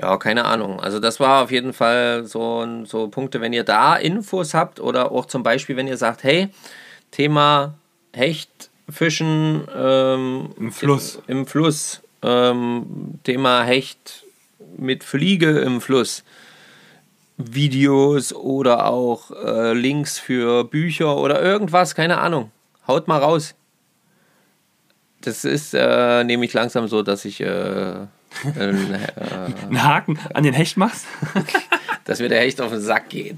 [0.00, 0.80] ja, keine Ahnung.
[0.80, 5.10] Also das war auf jeden Fall so, so Punkte, wenn ihr da Infos habt oder
[5.12, 6.48] auch zum Beispiel, wenn ihr sagt, hey,
[7.10, 7.74] Thema
[8.12, 11.18] Hechtfischen ähm, Im Fluss.
[11.26, 12.00] Im Fluss.
[12.22, 14.24] Ähm, Thema Hecht
[14.76, 16.24] mit Fliege im Fluss.
[17.36, 22.50] Videos oder auch äh, Links für Bücher oder irgendwas, keine Ahnung.
[22.86, 23.54] Haut mal raus.
[25.20, 28.06] Das ist äh, nämlich langsam so, dass ich, äh, äh,
[28.56, 31.06] Einen Haken an den Hecht machst?
[32.04, 33.36] dass mir der Hecht auf den Sack geht.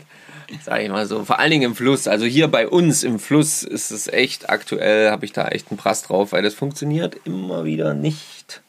[0.63, 1.25] Sag ich mal so.
[1.25, 2.09] Vor allen Dingen im Fluss.
[2.09, 5.79] Also hier bei uns im Fluss ist es echt aktuell, habe ich da echt einen
[5.79, 8.63] Prass drauf, weil das funktioniert immer wieder nicht.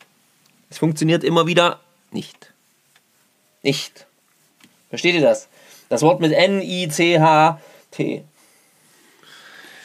[0.72, 1.82] Es funktioniert immer wieder
[2.12, 2.54] nicht.
[3.62, 4.08] Nicht.
[4.90, 5.48] Versteht ihr das?
[5.90, 8.24] Das Wort mit N-I-C-H-T.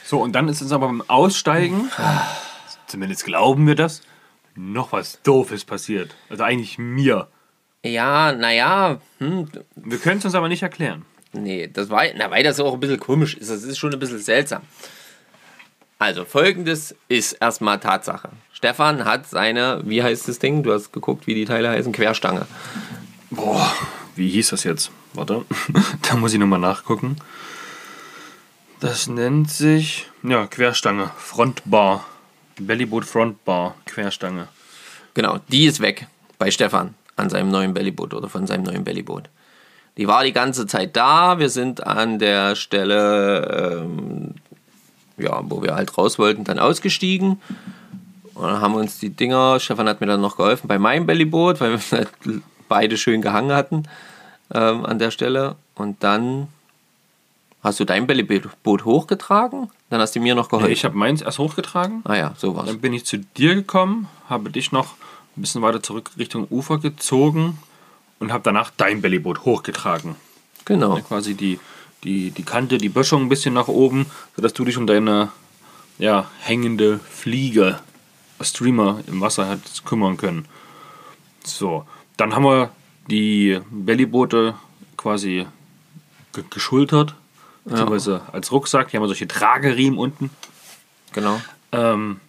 [0.04, 1.90] So, und dann ist uns aber beim Aussteigen,
[2.86, 4.02] zumindest glauben wir das,
[4.54, 6.14] noch was Doofes passiert.
[6.30, 7.26] Also eigentlich mir.
[7.84, 11.04] Ja, naja, hm, Wir können es uns aber nicht erklären.
[11.32, 13.50] nee, das war, na, weil das auch ein bisschen komisch ist.
[13.50, 14.62] Das ist schon ein bisschen seltsam.
[15.98, 18.30] Also folgendes ist erstmal Tatsache.
[18.56, 20.62] Stefan hat seine, wie heißt das Ding?
[20.62, 22.46] Du hast geguckt, wie die Teile heißen, Querstange.
[23.28, 23.70] Boah,
[24.14, 24.90] wie hieß das jetzt?
[25.12, 25.44] Warte,
[26.08, 27.16] da muss ich nochmal nachgucken.
[28.80, 32.06] Das nennt sich, ja, Querstange, Frontbar.
[32.58, 34.48] Bellyboot Frontbar, Querstange.
[35.12, 36.06] Genau, die ist weg
[36.38, 39.28] bei Stefan an seinem neuen Bellyboot oder von seinem neuen Bellyboot.
[39.98, 41.38] Die war die ganze Zeit da.
[41.38, 44.34] Wir sind an der Stelle, ähm,
[45.18, 47.38] ja, wo wir halt raus wollten, dann ausgestiegen.
[48.36, 51.06] Und dann haben wir uns die Dinger, Stefan hat mir dann noch geholfen bei meinem
[51.06, 52.10] Bellyboot, weil wir halt
[52.68, 53.84] beide schön gehangen hatten
[54.52, 55.56] ähm, an der Stelle.
[55.74, 56.48] Und dann
[57.62, 60.70] hast du dein Bellyboot hochgetragen, dann hast du mir noch geholfen.
[60.70, 62.66] ich habe meins erst hochgetragen, ah ja, so war's.
[62.66, 64.94] dann bin ich zu dir gekommen, habe dich noch
[65.36, 67.58] ein bisschen weiter zurück Richtung Ufer gezogen
[68.20, 70.14] und habe danach dein Bellyboot hochgetragen.
[70.66, 70.96] Genau.
[70.96, 71.58] Ja, quasi die,
[72.04, 75.30] die, die Kante, die Böschung ein bisschen nach oben, sodass du dich um deine
[75.98, 77.80] ja, hängende Fliege,
[78.46, 80.46] Streamer im Wasser hat kümmern können.
[81.44, 81.84] So,
[82.16, 82.70] dann haben wir
[83.08, 84.54] die Bellyboote
[84.96, 85.46] quasi
[86.32, 87.14] ge geschultert,
[87.64, 88.90] beziehungsweise als Rucksack.
[88.90, 90.30] Hier haben wir solche Trageriemen unten
[91.12, 91.40] Genau.
[91.72, 92.20] ähm,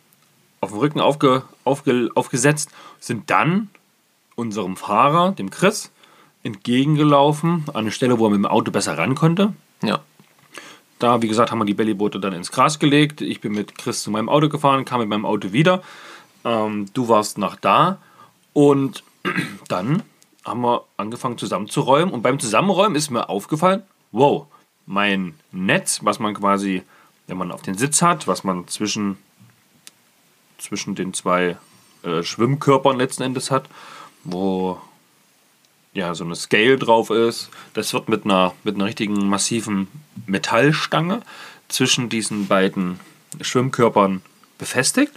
[0.62, 3.70] auf dem Rücken aufge, aufge, aufgesetzt, sind dann
[4.36, 5.92] unserem Fahrer, dem Chris,
[6.44, 9.54] entgegengelaufen, an eine Stelle, wo er mit dem Auto besser ran konnte.
[9.82, 10.00] Ja.
[11.00, 13.22] Da, wie gesagt, haben wir die Bellyboote dann ins Gras gelegt.
[13.22, 15.84] Ich bin mit Chris zu meinem Auto gefahren, kam mit meinem Auto wieder.
[16.44, 18.00] Ähm, du warst nach da.
[18.54, 19.04] Und
[19.68, 20.04] dann
[20.44, 22.14] haben wir angefangen zusammenzuräumen.
[22.14, 24.48] Und beim Zusammenräumen ist mir aufgefallen, wow,
[24.86, 26.84] mein Netz, was man quasi,
[27.28, 29.18] wenn man auf den Sitz hat, was man zwischen,
[30.58, 31.58] zwischen den zwei
[32.04, 33.70] äh, Schwimmkörpern letzten Endes hat,
[34.24, 34.82] wo
[35.98, 37.50] ja, so eine Scale drauf ist.
[37.74, 39.88] Das wird mit einer, mit einer richtigen massiven
[40.28, 41.22] Metallstange
[41.70, 43.00] zwischen diesen beiden
[43.42, 44.22] Schwimmkörpern
[44.60, 45.14] befestigt.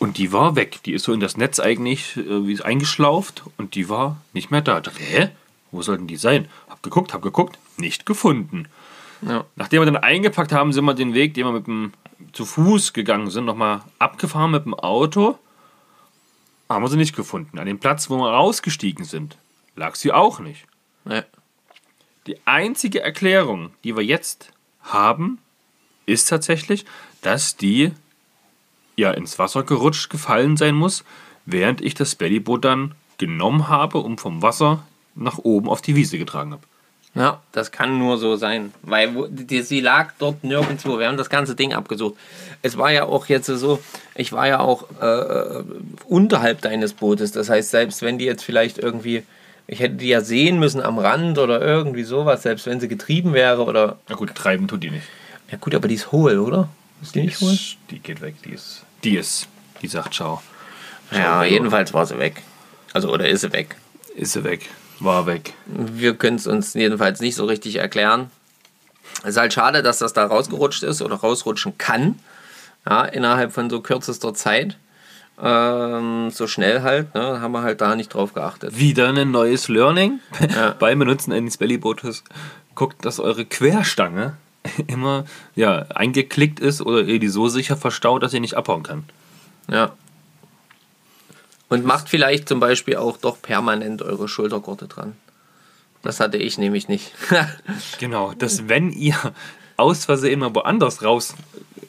[0.00, 0.80] Und die war weg.
[0.84, 4.62] Die ist so in das Netz eigentlich äh, wie eingeschlauft und die war nicht mehr
[4.62, 4.78] da.
[4.78, 5.28] Ich dachte, hä?
[5.70, 6.48] Wo sollten die sein?
[6.68, 8.66] Hab geguckt, hab geguckt, nicht gefunden.
[9.22, 9.44] Ja.
[9.54, 11.92] Nachdem wir dann eingepackt haben, sind wir den Weg, den wir mit dem
[12.32, 15.38] zu Fuß gegangen sind, nochmal abgefahren mit dem Auto.
[16.68, 17.60] Haben wir sie nicht gefunden.
[17.60, 19.36] An dem Platz, wo wir rausgestiegen sind,
[19.76, 20.66] lag sie auch nicht.
[21.04, 21.24] Ja.
[22.26, 24.52] Die einzige Erklärung, die wir jetzt
[24.82, 25.38] haben,
[26.06, 26.84] ist tatsächlich,
[27.22, 27.92] dass die
[28.96, 31.04] ja ins Wasser gerutscht gefallen sein muss,
[31.46, 36.18] während ich das Bellyboot dann genommen habe und vom Wasser nach oben auf die Wiese
[36.18, 36.62] getragen habe.
[37.14, 38.72] Ja, das kann nur so sein.
[38.82, 40.98] Weil die, sie lag dort nirgendwo.
[40.98, 42.14] Wir haben das ganze Ding abgesucht.
[42.62, 43.80] Es war ja auch jetzt so,
[44.14, 45.64] ich war ja auch äh,
[46.06, 47.32] unterhalb deines Bootes.
[47.32, 49.24] Das heißt, selbst wenn die jetzt vielleicht irgendwie,
[49.70, 53.34] ich hätte die ja sehen müssen am Rand oder irgendwie sowas, selbst wenn sie getrieben
[53.34, 53.98] wäre oder.
[54.08, 55.06] Na gut, treiben tut die nicht.
[55.48, 56.68] Ja, gut, aber die ist hohl, oder?
[57.00, 57.56] Ist die nicht hohl?
[57.88, 58.82] Die geht weg, die ist.
[59.04, 59.46] Die ist.
[59.80, 60.42] Die sagt ciao.
[61.12, 62.42] Ja, jedenfalls war sie weg.
[62.92, 63.76] Also, oder ist sie weg.
[64.16, 64.68] Ist sie weg.
[64.98, 65.54] War weg.
[65.66, 68.28] Wir können es uns jedenfalls nicht so richtig erklären.
[69.22, 72.18] Es ist halt schade, dass das da rausgerutscht ist oder rausrutschen kann.
[72.88, 74.76] Ja, innerhalb von so kürzester Zeit.
[75.42, 77.14] Ähm, so schnell halt.
[77.14, 78.78] Ne, haben wir halt da nicht drauf geachtet.
[78.78, 80.20] Wieder ein neues Learning
[80.78, 82.24] beim Benutzen eines Bellybootes.
[82.74, 84.36] Guckt, dass eure Querstange
[84.86, 85.24] immer
[85.54, 89.04] ja, eingeklickt ist oder ihr die so sicher verstaut, dass ihr nicht abhauen kann.
[89.70, 89.92] Ja.
[91.68, 95.16] Und macht vielleicht zum Beispiel auch doch permanent eure Schultergurte dran.
[96.02, 97.12] Das hatte ich nämlich nicht.
[97.98, 99.16] Genau, dass wenn ihr
[99.76, 101.02] aus Versehen mal woanders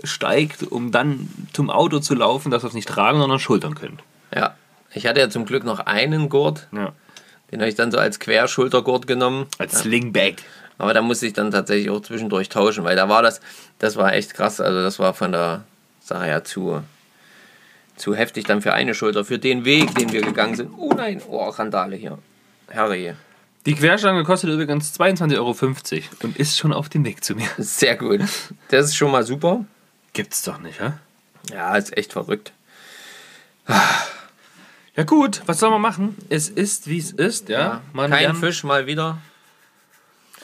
[0.02, 4.02] raussteigt, um dann zum Auto zu laufen, dass ihr es nicht tragen, sondern schultern könnt.
[4.36, 4.56] ja.
[4.94, 6.68] Ich hatte ja zum Glück noch einen Gurt.
[6.74, 6.92] Ja.
[7.50, 9.48] Den habe ich dann so als Querschultergurt genommen.
[9.58, 10.34] Als Slingbag.
[10.78, 13.40] Aber da musste ich dann tatsächlich auch zwischendurch tauschen, weil da war das,
[13.80, 14.60] das war echt krass.
[14.60, 15.64] Also das war von der
[16.02, 16.84] Sache her zu,
[17.96, 20.72] zu heftig dann für eine Schulter, für den Weg, den wir gegangen sind.
[20.78, 22.18] Oh nein, oh, Randale hier.
[22.68, 23.16] Herrje.
[23.66, 25.56] Die Querstange kostet übrigens 22,50 Euro
[26.24, 27.48] und ist schon auf dem Weg zu mir.
[27.58, 28.20] Sehr gut.
[28.68, 29.64] Das ist schon mal super.
[30.13, 30.93] Gibt's doch nicht, hä?
[31.52, 32.52] Ja, ist echt verrückt.
[34.95, 36.17] Ja gut, was soll man machen?
[36.30, 37.82] Es ist, wie es ist, ja.
[37.93, 39.19] Man Kein lernt- Fisch mal wieder.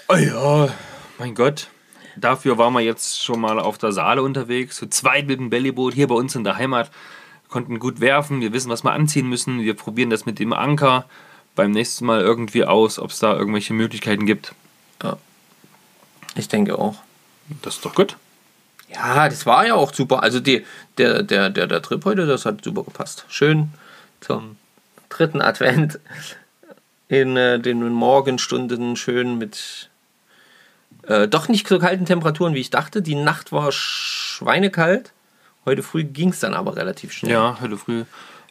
[0.07, 0.69] Oh ja,
[1.17, 1.67] mein Gott.
[2.15, 5.93] Dafür waren wir jetzt schon mal auf der Saale unterwegs, zu zweit mit dem Bellyboot
[5.93, 6.89] hier bei uns in der Heimat.
[7.49, 9.61] Konnten gut werfen, wir wissen, was wir anziehen müssen.
[9.61, 11.05] Wir probieren das mit dem Anker
[11.55, 14.53] beim nächsten Mal irgendwie aus, ob es da irgendwelche Möglichkeiten gibt.
[16.35, 16.95] Ich denke auch.
[17.63, 18.15] Das ist doch gut.
[18.89, 20.23] Ja, das war ja auch super.
[20.23, 20.65] Also die,
[20.97, 23.25] der, der, der, der Trip heute, das hat super gepasst.
[23.27, 23.69] Schön
[24.21, 24.57] zum
[25.09, 25.99] dritten Advent
[27.09, 29.89] in äh, den Morgenstunden schön mit
[31.03, 33.01] äh, doch nicht so kalten Temperaturen, wie ich dachte.
[33.01, 35.11] Die Nacht war schweinekalt.
[35.65, 37.31] Heute früh ging es dann aber relativ schnell.
[37.31, 38.05] Ja, heute früh,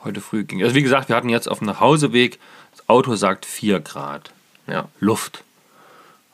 [0.04, 0.62] heute früh ging.
[0.62, 2.38] Also wie gesagt, wir hatten jetzt auf dem Nachhauseweg,
[2.72, 4.32] das Auto sagt 4 Grad.
[4.66, 5.44] Ja, Luft.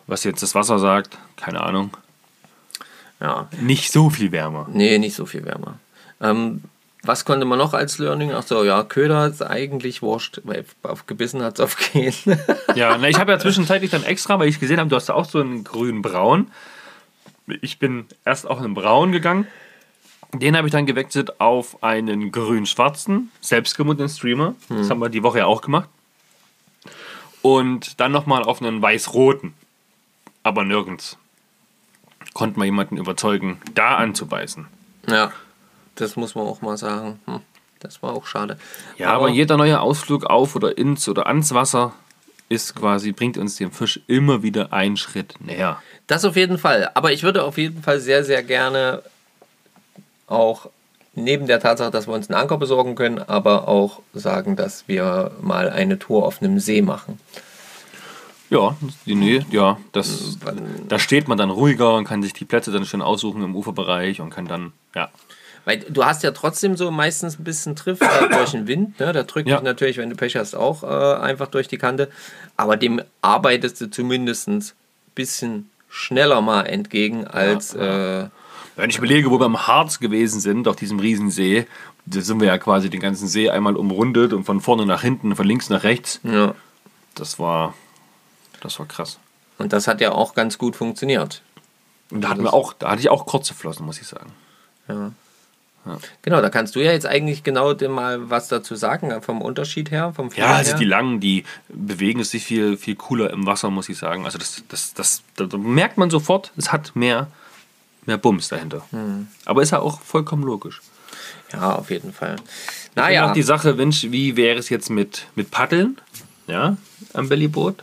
[0.07, 1.91] Was jetzt das Wasser sagt, keine Ahnung.
[3.23, 3.49] Ja.
[3.61, 4.69] Nicht so viel wärmer.
[4.73, 5.79] Nee, nicht so viel wärmer.
[6.21, 6.63] Ähm,
[7.05, 8.33] was konnte man noch als Learning?
[8.33, 12.15] Ach so, ja, Köder ist eigentlich wurscht, weil auf gebissen hat es auf gehen.
[12.75, 15.15] Ja, na, ich habe ja zwischenzeitlich dann extra, weil ich gesehen habe, du hast da
[15.15, 16.51] auch so einen grün-braun.
[17.61, 19.47] Ich bin erst auf einen braun gegangen.
[20.33, 24.55] Den habe ich dann gewechselt auf einen grün-schwarzen, selbstgemundenen Streamer.
[24.69, 25.89] Das haben wir die Woche ja auch gemacht.
[27.43, 29.55] Und dann nochmal auf einen weiß-roten.
[30.45, 31.19] Aber nirgends
[32.35, 34.67] konnte man jemanden überzeugen, da anzubeißen.
[35.09, 35.33] ja,
[35.95, 37.21] das muss man auch mal sagen.
[37.27, 37.41] Hm,
[37.81, 38.59] das war auch schade.
[38.97, 41.93] Ja, aber, jeder neue Ausflug auf oder ins oder ans Wasser
[42.49, 45.83] ist quasi, bringt uns den Fisch immer wieder einen Schritt näher.
[46.07, 46.91] Das auf jeden Fall.
[46.95, 49.03] Aber ich würde auf jeden Fall sehr, sehr gerne
[50.27, 50.69] auch
[51.15, 55.33] neben der Tatsache, dass wir uns einen Anker besorgen können, aber auch sagen, dass wir
[55.41, 57.19] mal eine Tour auf einem See machen.
[58.53, 60.39] Ja, die Nähe, ja, das,
[60.89, 64.21] da steht man dann ruhiger und kann sich die Plätze dann schön aussuchen im Uferbereich
[64.21, 65.09] und kann dann, ja.
[65.65, 68.99] Weil du hast ja trotzdem so meistens ein bisschen Triff äh, durch den Wind.
[68.99, 69.13] Ne?
[69.13, 69.57] Da drückt Ja.
[69.57, 70.87] dich natürlich, wenn du Pech hast, auch äh,
[71.23, 72.11] einfach durch die Kante.
[72.57, 74.65] Aber dem arbeitest du zumindest ein
[75.15, 77.75] bisschen schneller mal entgegen als.
[77.75, 78.27] Äh,
[78.75, 81.67] Wenn ich überlege, wo wir im Harz gewesen sind, auf diesem Riesensee,
[82.07, 85.37] da sind wir ja quasi den ganzen See einmal umrundet und von vorne nach hinten,
[85.37, 86.19] von links nach rechts.
[86.25, 86.55] ja.
[87.15, 87.75] Das war,
[88.63, 89.19] das war krass.
[89.59, 91.43] Und das hat ja auch ganz gut funktioniert.
[92.11, 94.33] Und da hatten wir auch, da hatte ich auch kurze Flossen, muss ich sagen.
[96.23, 99.91] Genau, da kannst du ja jetzt eigentlich genau dem mal was dazu sagen, vom Unterschied
[99.91, 100.79] her, vom Ja, also her.
[100.79, 104.25] die langen, die bewegen sich viel, viel cooler im Wasser, muss ich sagen.
[104.25, 107.27] Also das, das, das, da da merkt man sofort, es hat mehr,
[108.07, 108.85] mehr Bums dahinter.
[109.45, 110.81] Aber ist ja auch vollkommen logisch.
[111.53, 112.37] Ja, auf jeden Fall.
[112.95, 116.01] Naja, noch die Sache, Mensch, wie wäre es jetzt mit, mit Paddeln?
[116.47, 116.77] Ja,
[117.13, 117.83] am Bellyboot.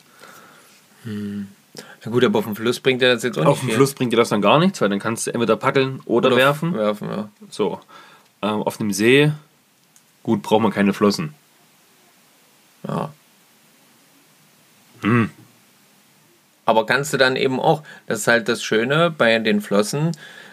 [1.06, 3.76] Na gut, aber auf dem Fluss bringt er das jetzt auch Auf nicht dem viel.
[3.78, 6.74] Fluss bringt dir das dann gar nichts, weil dann kannst du entweder paddeln oder, werfen.
[6.74, 7.30] Werfen, ja.
[7.50, 7.80] So.
[8.42, 9.32] Ähm, auf dem See,
[10.24, 11.34] gut, braucht man keine Flossen.
[12.88, 13.12] ja.
[15.02, 15.30] Hm.
[16.66, 20.12] Aber kannst du dann eben auch, das ist halt das Schöne bei den Flossen,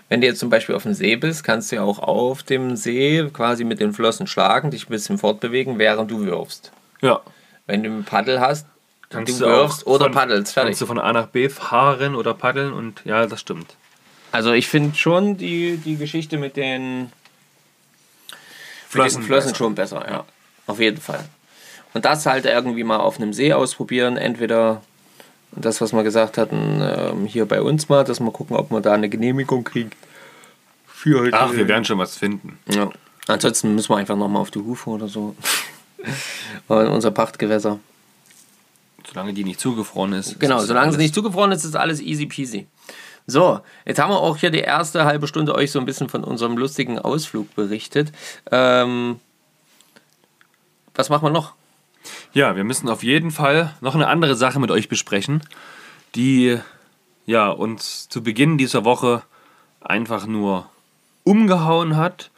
[0.09, 2.77] wenn du jetzt zum Beispiel auf dem See bist, kannst du ja auch auf dem
[2.77, 6.71] See quasi mit den Flossen schlagen, dich ein bisschen fortbewegen, während du wirfst.
[7.03, 7.21] Ja.
[7.67, 8.67] Wenn du ein Paddel hast,
[9.17, 10.71] Kannst du wirfst oder von- paddelst, fertig.
[10.71, 13.75] Kannst du von A nach B fahren oder paddeln und ja, das stimmt.
[14.33, 17.11] Also ich finde schon die, die Geschichte mit den
[18.89, 19.57] Flossen, mit Flossen besser.
[19.57, 20.25] schon besser, ja.
[20.67, 21.25] Auf jeden Fall.
[21.95, 24.17] Und das halt irgendwie mal auf einem See ausprobieren.
[24.17, 24.83] Entweder
[25.53, 28.83] das, was wir gesagt hatten, ähm, hier bei uns mal, dass wir gucken, ob man
[28.83, 29.97] da eine Genehmigung kriegt.
[30.87, 31.37] Für heute.
[31.39, 32.59] Ach, wir werden schon was finden.
[32.69, 32.91] Ja.
[33.29, 35.35] Ansonsten müssen wir einfach nochmal auf die Hufe oder so.
[36.69, 37.79] Unser Pachtgewässer.
[39.17, 40.39] Solange die nicht zugefroren ist.
[40.41, 42.67] Genau, ist solange sie nicht zugefroren ist, ist alles easy peasy.
[43.27, 46.23] So, jetzt haben wir auch hier die erste halbe Stunde euch so ein bisschen von
[46.23, 48.13] unserem lustigen Ausflug berichtet.
[48.51, 49.19] Ähm,
[50.95, 51.55] was machen wir noch?
[52.35, 55.41] Ja, wir müssen auf jeden Fall noch eine andere Sache mit euch besprechen,
[56.15, 56.59] die
[57.25, 59.23] ja, uns zu Beginn dieser Woche
[59.81, 60.69] einfach nur
[61.25, 62.31] umgehauen hat,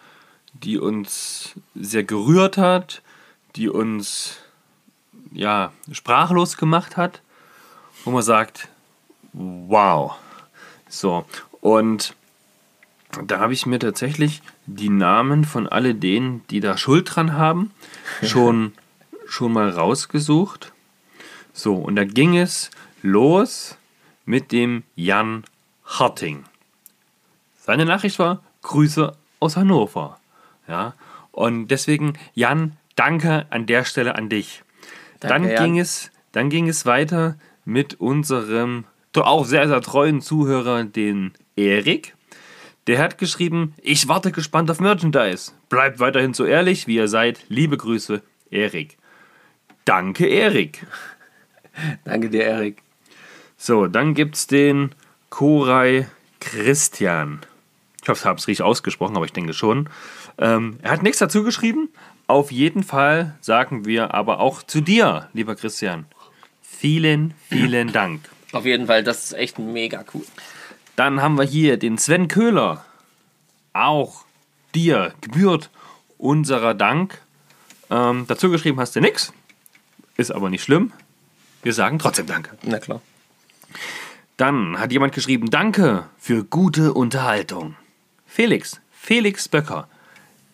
[0.53, 3.03] die uns sehr gerührt hat,
[3.57, 4.39] die uns
[5.33, 7.23] ja, sprachlos gemacht hat,
[8.05, 8.69] wo man sagt,
[9.33, 10.15] wow.
[10.89, 11.25] So,
[11.61, 12.15] und
[13.25, 17.73] da habe ich mir tatsächlich die Namen von alle denen, die da Schuld dran haben,
[18.23, 18.73] schon,
[19.27, 20.73] schon mal rausgesucht.
[21.53, 22.71] So, und da ging es
[23.03, 23.77] los
[24.25, 25.45] mit dem Jan
[25.85, 26.45] Harting.
[27.59, 30.19] Seine Nachricht war Grüße aus Hannover.
[30.69, 30.95] Ja,
[31.33, 34.63] und deswegen, Jan, danke an der Stelle an dich.
[35.21, 35.65] Danke, dann, Jan.
[35.65, 38.85] ging es, dann ging es weiter mit unserem
[39.27, 42.15] auch sehr, sehr treuen Zuhörer, den Erik.
[42.87, 45.53] Der hat geschrieben, ich warte gespannt auf Merchandise.
[45.69, 47.45] Bleibt weiterhin so ehrlich, wie ihr seid.
[47.49, 48.97] Liebe Grüße, Erik.
[49.85, 50.87] Danke, Erik.
[52.05, 52.83] Danke dir, Erik.
[53.57, 54.95] So, dann gibt's den
[55.31, 56.07] Koray
[56.41, 57.41] Christian.
[58.03, 59.89] Ich hoffe, ich habe es richtig ausgesprochen, aber ich denke schon.
[60.39, 61.91] Ähm, er hat nichts dazu geschrieben.
[62.29, 66.07] Auf jeden Fall sagen wir aber auch zu dir, lieber Christian.
[66.63, 68.29] Vielen, vielen Dank.
[68.53, 70.25] Auf jeden Fall, das ist echt mega cool.
[70.95, 72.85] Dann haben wir hier den Sven Köhler.
[73.73, 74.25] Auch
[74.75, 75.71] dir gebührt
[76.19, 77.21] unserer Dank.
[77.91, 79.33] Ähm, dazu geschrieben hast du nichts.
[80.17, 80.93] Ist aber nicht schlimm.
[81.63, 82.57] Wir sagen trotzdem Danke.
[82.63, 83.01] Na klar.
[84.37, 87.75] Dann hat jemand geschrieben, danke für gute Unterhaltung.
[88.27, 89.89] Felix, Felix Böcker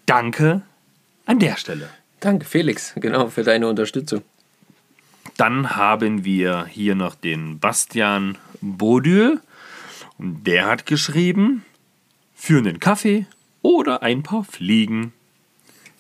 [0.06, 0.62] danke
[1.26, 1.88] an der Stelle.
[2.20, 4.22] Danke, Felix, genau, für deine Unterstützung.
[5.36, 9.40] Dann haben wir hier noch den Bastian Bodül.
[10.16, 11.64] Und der hat geschrieben,
[12.34, 13.26] für einen Kaffee
[13.62, 15.12] oder ein paar Fliegen.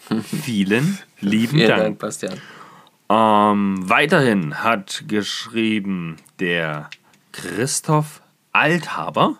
[0.42, 1.82] Vielen lieben Vielen Dank.
[1.82, 2.40] Dank, Bastian.
[3.08, 6.88] Ähm, weiterhin hat geschrieben der
[7.32, 8.22] Christoph
[8.52, 9.38] Althaber.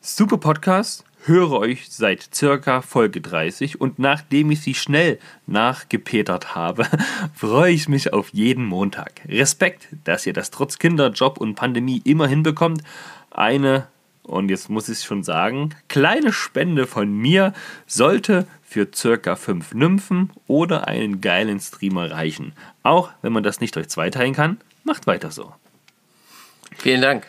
[0.00, 6.86] Super Podcast, höre euch seit circa Folge 30 und nachdem ich sie schnell nachgepetert habe,
[7.34, 9.20] freue ich mich auf jeden Montag.
[9.26, 12.82] Respekt, dass ihr das trotz Kinderjob und Pandemie immer hinbekommt.
[13.30, 13.88] Eine,
[14.22, 17.52] und jetzt muss ich schon sagen, kleine Spende von mir
[17.86, 22.52] sollte für circa 5 Nymphen oder einen geilen Streamer reichen.
[22.82, 25.52] Auch wenn man das nicht durch zwei teilen kann, macht weiter so.
[26.76, 27.26] Vielen Dank.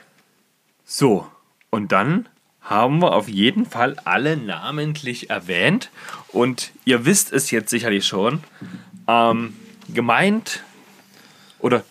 [0.86, 1.28] So,
[1.70, 2.28] und dann
[2.70, 5.90] haben wir auf jeden Fall alle namentlich erwähnt.
[6.30, 8.44] Und ihr wisst es jetzt sicherlich schon.
[9.08, 9.54] Ähm,
[9.94, 10.64] gemeint
[11.60, 11.84] oder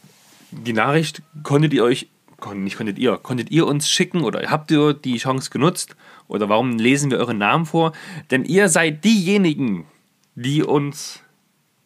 [0.50, 2.08] die Nachricht konntet ihr euch,
[2.54, 5.96] nicht konntet ihr, konntet ihr uns schicken oder habt ihr die Chance genutzt?
[6.28, 7.92] Oder warum lesen wir euren Namen vor?
[8.30, 9.86] Denn ihr seid diejenigen,
[10.34, 11.20] die uns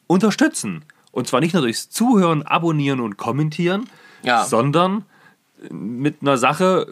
[0.09, 0.85] unterstützen.
[1.13, 3.89] Und zwar nicht nur durchs Zuhören, Abonnieren und Kommentieren,
[4.23, 4.45] Ja.
[4.45, 5.05] sondern
[5.71, 6.87] mit einer Sache,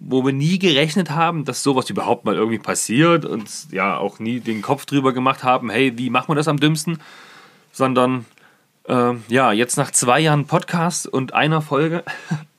[0.00, 4.40] wo wir nie gerechnet haben, dass sowas überhaupt mal irgendwie passiert und ja auch nie
[4.40, 6.98] den Kopf drüber gemacht haben, hey, wie macht man das am dümmsten?
[7.72, 8.24] Sondern
[8.86, 12.04] ähm, ja, jetzt nach zwei Jahren Podcast und einer Folge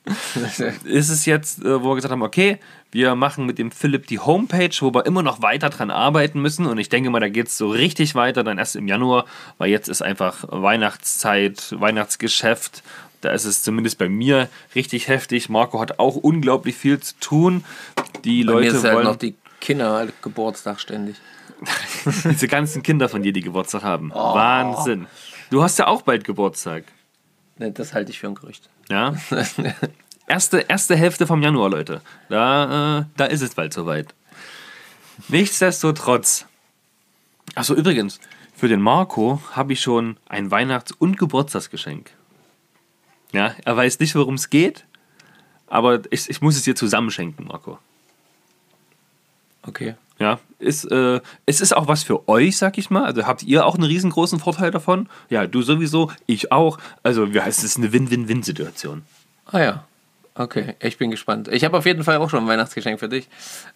[0.84, 2.60] ist es jetzt, äh, wo wir gesagt haben, okay,
[2.92, 6.66] wir machen mit dem Philipp die Homepage, wo wir immer noch weiter dran arbeiten müssen.
[6.66, 9.26] Und ich denke mal, da geht es so richtig weiter, dann erst im Januar,
[9.58, 12.84] weil jetzt ist einfach Weihnachtszeit, Weihnachtsgeschäft.
[13.26, 15.50] Da ist es zumindest bei mir richtig heftig.
[15.50, 17.66] Marco hat auch unglaublich viel zu tun.
[18.24, 21.16] Die Bei mir Leute ist halt wollen noch die Kinder Geburtstag ständig.
[22.06, 24.12] diese ganzen Kinder von dir, die Geburtstag haben.
[24.14, 24.36] Oh.
[24.36, 25.08] Wahnsinn.
[25.50, 26.84] Du hast ja auch bald Geburtstag.
[27.58, 28.70] Ne, Das halte ich für ein Gerücht.
[28.90, 29.16] Ja?
[30.28, 32.02] Erste, erste Hälfte vom Januar, Leute.
[32.30, 34.14] Da, äh, da ist es bald soweit.
[35.30, 36.46] Nichtsdestotrotz.
[37.56, 38.20] Achso, übrigens,
[38.56, 42.12] für den Marco habe ich schon ein Weihnachts- und Geburtstagsgeschenk.
[43.36, 44.86] Ja, er weiß nicht, worum es geht,
[45.68, 47.80] aber ich, ich muss es dir zusammenschenken, Marco.
[49.64, 49.96] Okay.
[50.18, 53.04] Ja, ist, äh, es ist auch was für euch, sag ich mal.
[53.04, 55.10] Also habt ihr auch einen riesengroßen Vorteil davon?
[55.30, 56.78] Ja, du sowieso, ich auch.
[57.04, 59.04] Also, wie heißt es, ist eine Win-Win-Win-Situation.
[59.48, 59.84] Ah ja.
[60.36, 61.48] Okay, ich bin gespannt.
[61.50, 63.28] Ich habe auf jeden Fall auch schon ein Weihnachtsgeschenk für dich.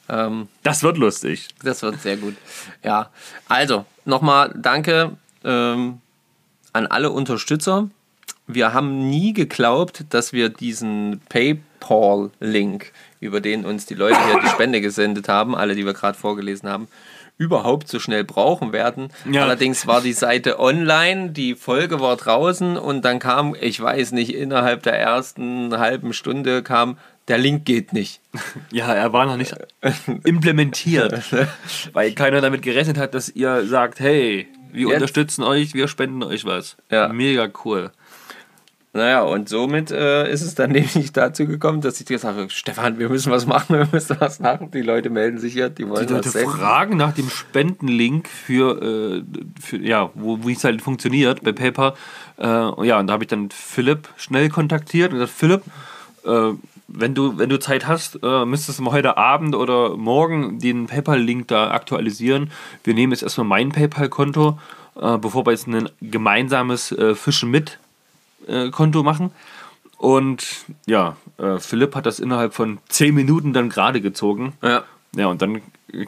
[0.10, 1.48] Ähm, Das wird lustig.
[1.64, 2.36] das wird sehr gut.
[2.84, 3.10] Ja,
[3.48, 6.00] also nochmal danke ähm,
[6.74, 7.90] an alle Unterstützer.
[8.52, 14.48] Wir haben nie geglaubt, dass wir diesen PayPal-Link, über den uns die Leute hier die
[14.48, 16.88] Spende gesendet haben, alle, die wir gerade vorgelesen haben,
[17.38, 19.10] überhaupt so schnell brauchen werden.
[19.32, 19.44] Ja.
[19.44, 24.34] Allerdings war die Seite online, die Folge war draußen und dann kam, ich weiß nicht,
[24.34, 26.98] innerhalb der ersten halben Stunde kam,
[27.28, 28.20] der Link geht nicht.
[28.72, 29.54] Ja, er war noch nicht
[30.26, 31.22] implementiert,
[31.94, 34.96] weil keiner damit gerechnet hat, dass ihr sagt, hey, wir Jetzt?
[34.96, 36.78] unterstützen euch, wir spenden euch was.
[36.90, 37.10] Ja.
[37.10, 37.92] Mega cool.
[38.92, 42.98] Naja, und somit äh, ist es dann nämlich dazu gekommen, dass ich gesagt habe, Stefan,
[42.98, 44.72] wir müssen was machen, wir müssen was machen.
[44.72, 48.82] Die Leute melden sich hier, die wollen Die Leute was fragen nach dem Spendenlink für,
[48.82, 49.24] äh,
[49.62, 51.94] für ja, wo, wie es halt funktioniert bei PayPal.
[52.38, 55.62] Äh, ja, und da habe ich dann Philipp schnell kontaktiert und gesagt, Philipp,
[56.26, 56.54] äh,
[56.88, 60.88] wenn du, wenn du Zeit hast, äh, müsstest du mal heute Abend oder morgen den
[60.88, 62.52] PayPal-Link da aktualisieren.
[62.84, 64.58] Wir nehmen jetzt erstmal mein PayPal-Konto,
[65.00, 67.78] äh, bevor wir jetzt ein gemeinsames äh, Fischen mit
[68.48, 69.32] äh, Konto machen.
[69.98, 70.46] Und
[70.86, 74.54] ja, äh, Philipp hat das innerhalb von 10 Minuten dann gerade gezogen.
[74.62, 74.84] Ja.
[75.16, 75.62] Ja, und dann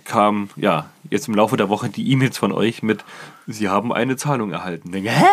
[0.06, 3.04] kam, ja, jetzt im Laufe der Woche die E-Mails von euch mit,
[3.48, 4.92] Sie haben eine Zahlung erhalten.
[4.92, 5.26] Denke, hä?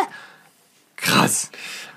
[0.97, 1.51] Krass.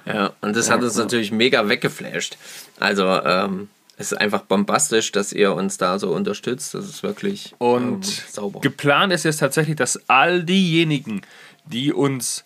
[0.06, 2.38] Ja, und das hat uns natürlich mega weggeflasht.
[2.80, 6.74] Also, ähm, es ist einfach bombastisch, dass ihr uns da so unterstützt.
[6.74, 8.60] Das ist wirklich Und ähm, sauber.
[8.62, 11.22] geplant ist jetzt tatsächlich, dass all diejenigen,
[11.66, 12.44] die uns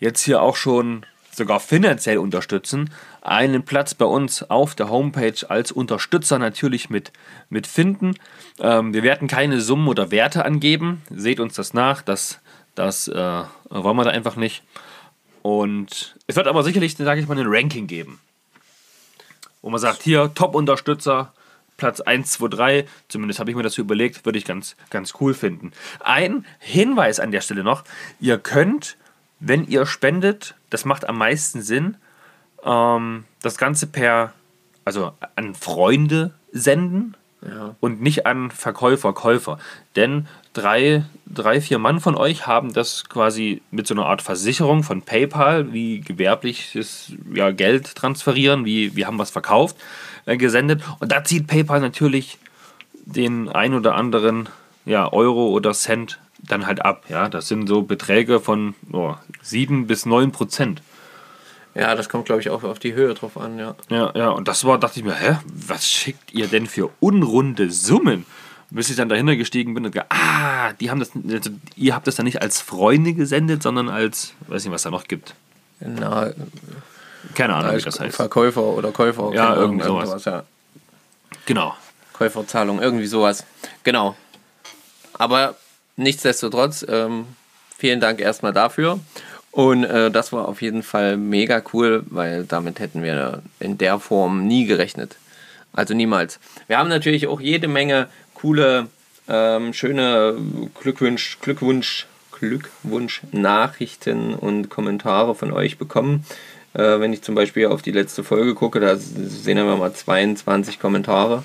[0.00, 1.04] jetzt hier auch schon
[1.38, 2.90] sogar finanziell unterstützen,
[3.22, 7.12] einen Platz bei uns auf der Homepage als Unterstützer natürlich mit,
[7.48, 8.14] mit finden.
[8.60, 11.02] Ähm, wir werden keine Summen oder Werte angeben.
[11.10, 12.02] Seht uns das nach.
[12.02, 12.40] Das,
[12.74, 14.62] das äh, wollen wir da einfach nicht.
[15.42, 18.20] Und es wird aber sicherlich, sage ich mal, ein Ranking geben.
[19.62, 21.32] Wo man sagt, hier, Top-Unterstützer,
[21.78, 25.32] Platz 1, 2, 3, zumindest habe ich mir das überlegt, würde ich ganz, ganz cool
[25.32, 25.72] finden.
[26.00, 27.84] Ein Hinweis an der Stelle noch,
[28.20, 28.96] ihr könnt,
[29.40, 31.96] wenn ihr spendet, das macht am meisten Sinn,
[32.64, 34.32] ähm, das Ganze per,
[34.84, 37.76] also an Freunde senden, Ja.
[37.78, 39.58] und nicht an Verkäufer, Käufer.
[39.94, 44.82] Denn drei, drei, vier Mann von euch haben das quasi mit so einer Art Versicherung
[44.82, 49.76] von PayPal, wie gewerbliches ja, Geld transferieren, wie wir haben was verkauft,
[50.26, 50.82] äh, gesendet.
[50.98, 52.38] Und da zieht PayPal natürlich
[53.04, 54.48] den ein oder anderen
[54.84, 57.04] ja, Euro oder Cent dann halt ab.
[57.08, 60.82] Ja, das sind so Beträge von oh, 7 bis 9 Prozent.
[61.74, 63.74] Ja, das kommt, glaube ich, auch auf die Höhe drauf an, ja.
[63.88, 67.70] Ja, ja, und das war, dachte ich mir, hä, was schickt ihr denn für unrunde
[67.70, 68.26] Summen?
[68.70, 72.06] Bis ich dann dahinter gestiegen bin und gesagt, ah, die haben das, also ihr habt
[72.06, 75.34] das dann nicht als Freunde gesendet, sondern als, weiß nicht, was da noch gibt.
[75.80, 76.32] Na,
[77.34, 78.16] Keine Ahnung, wie das heißt.
[78.16, 79.32] Verkäufer oder Käufer.
[79.32, 80.24] Ja, irgend sowas.
[80.24, 80.42] ja.
[81.46, 81.74] Genau.
[82.12, 83.46] Käuferzahlung, irgendwie sowas.
[83.84, 84.16] Genau.
[85.14, 85.54] Aber
[85.98, 87.26] nichtsdestotrotz, ähm,
[87.76, 89.00] vielen Dank erstmal dafür.
[89.50, 93.98] Und äh, das war auf jeden Fall mega cool, weil damit hätten wir in der
[93.98, 95.16] Form nie gerechnet.
[95.72, 96.38] Also niemals.
[96.66, 98.88] Wir haben natürlich auch jede Menge coole,
[99.28, 100.36] ähm, schöne
[100.80, 106.24] Glückwunsch, Glückwunsch, Glückwunsch Nachrichten und Kommentare von euch bekommen.
[106.74, 110.78] Äh, wenn ich zum Beispiel auf die letzte Folge gucke, da sehen wir mal 22
[110.78, 111.42] Kommentare.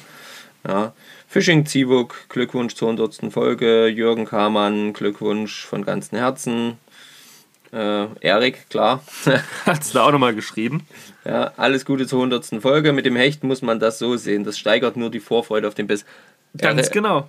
[0.68, 0.93] Ja.
[1.34, 3.34] Fishing Zibuk, Glückwunsch zur 100.
[3.34, 3.88] Folge.
[3.88, 6.77] Jürgen Kamann, Glückwunsch von ganzem Herzen.
[7.71, 9.03] Äh, Erik, klar.
[9.65, 10.86] Hat's da auch nochmal geschrieben.
[11.25, 12.61] ja, alles Gute zur 100.
[12.61, 12.93] Folge.
[12.93, 14.43] Mit dem Hecht muss man das so sehen.
[14.43, 16.05] Das steigert nur die Vorfreude auf den Biss.
[16.55, 17.27] Ganz Äh, genau.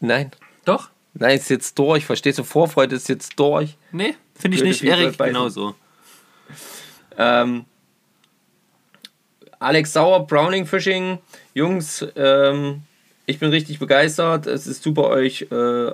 [0.00, 0.32] Nein.
[0.64, 0.90] Doch?
[1.12, 2.04] Nein, ist jetzt durch.
[2.06, 2.42] Verstehst du?
[2.42, 3.76] Vorfreude ist jetzt durch.
[3.92, 4.82] Nee, finde ich nicht.
[4.82, 5.76] Erik, genauso.
[7.16, 7.64] Ähm,
[9.60, 11.18] Alex Sauer, Browning Fishing.
[11.54, 12.82] Jungs, ähm,
[13.26, 14.46] ich bin richtig begeistert.
[14.46, 15.42] Es ist super, euch.
[15.50, 15.92] Äh,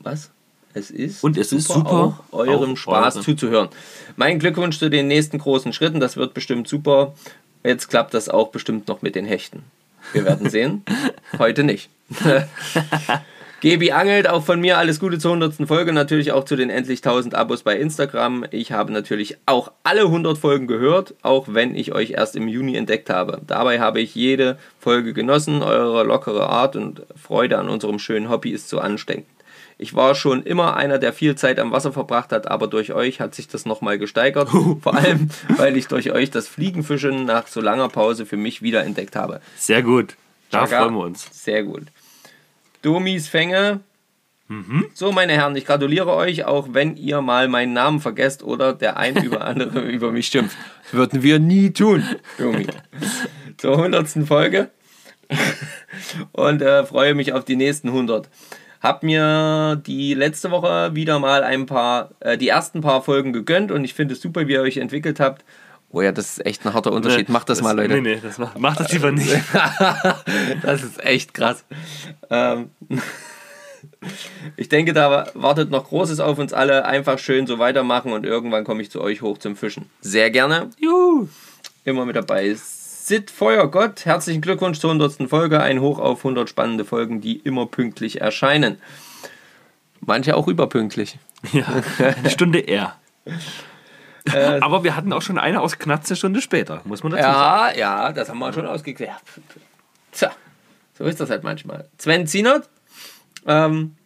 [0.00, 0.30] was?
[0.74, 1.90] Es ist Und es ist super,
[2.30, 3.24] auch eurem auch Spaß eure.
[3.24, 3.68] zuzuhören.
[4.16, 6.00] Mein Glückwunsch zu den nächsten großen Schritten.
[6.00, 7.14] Das wird bestimmt super.
[7.64, 9.64] Jetzt klappt das auch bestimmt noch mit den Hechten.
[10.12, 10.84] Wir werden sehen.
[11.38, 11.88] Heute nicht.
[13.66, 15.66] Gebi angelt, auch von mir alles Gute zur 100.
[15.66, 18.44] Folge, natürlich auch zu den endlich 1000 Abos bei Instagram.
[18.52, 22.76] Ich habe natürlich auch alle 100 Folgen gehört, auch wenn ich euch erst im Juni
[22.76, 23.40] entdeckt habe.
[23.44, 28.50] Dabei habe ich jede Folge genossen, eure lockere Art und Freude an unserem schönen Hobby
[28.50, 29.26] ist so ansteckend.
[29.78, 33.20] Ich war schon immer einer, der viel Zeit am Wasser verbracht hat, aber durch euch
[33.20, 34.48] hat sich das nochmal gesteigert.
[34.80, 39.16] Vor allem, weil ich durch euch das Fliegenfischen nach so langer Pause für mich wiederentdeckt
[39.16, 39.40] habe.
[39.56, 40.14] Sehr gut.
[40.52, 40.82] Da Chaka.
[40.82, 41.28] freuen wir uns.
[41.32, 41.86] Sehr gut.
[42.86, 43.80] Domis Fänge.
[44.94, 48.96] So, meine Herren, ich gratuliere euch, auch wenn ihr mal meinen Namen vergesst oder der
[48.96, 50.56] ein über andere über mich schimpft.
[50.84, 52.04] Das würden wir nie tun,
[52.38, 52.68] Domi.
[53.56, 54.08] Zur 100.
[54.24, 54.70] Folge.
[56.30, 58.28] Und äh, freue mich auf die nächsten 100.
[58.80, 63.72] Hab mir die letzte Woche wieder mal ein paar, äh, die ersten paar Folgen gegönnt
[63.72, 65.44] und ich finde es super, wie ihr euch entwickelt habt.
[65.90, 67.28] Oh ja, das ist echt ein harter Unterschied.
[67.28, 67.94] Macht das, mal, Leute.
[67.94, 69.34] Nee, nee, das macht, macht das lieber nicht.
[70.62, 71.64] das ist echt krass.
[72.28, 72.70] Ähm,
[74.56, 76.84] ich denke, da wartet noch Großes auf uns alle.
[76.84, 79.88] Einfach schön so weitermachen und irgendwann komme ich zu euch hoch zum Fischen.
[80.00, 80.70] Sehr gerne.
[80.78, 81.28] Juhu.
[81.84, 82.54] Immer mit dabei.
[82.54, 85.30] Sid Feuergott, herzlichen Glückwunsch zur 100.
[85.30, 85.60] Folge.
[85.60, 88.78] Ein Hoch auf 100 spannende Folgen, die immer pünktlich erscheinen.
[90.00, 91.18] Manche auch überpünktlich.
[91.52, 91.66] Ja,
[91.98, 92.96] eine Stunde eher.
[94.60, 97.78] Aber wir hatten auch schon eine aus knapp eine Stunde später, muss man dazu sagen.
[97.78, 99.22] Ja, ja, das haben wir schon ausgeklärt.
[100.12, 100.30] Tja,
[100.98, 101.88] so ist das halt manchmal.
[101.98, 102.68] Sven Zienert,
[103.46, 103.96] ähm,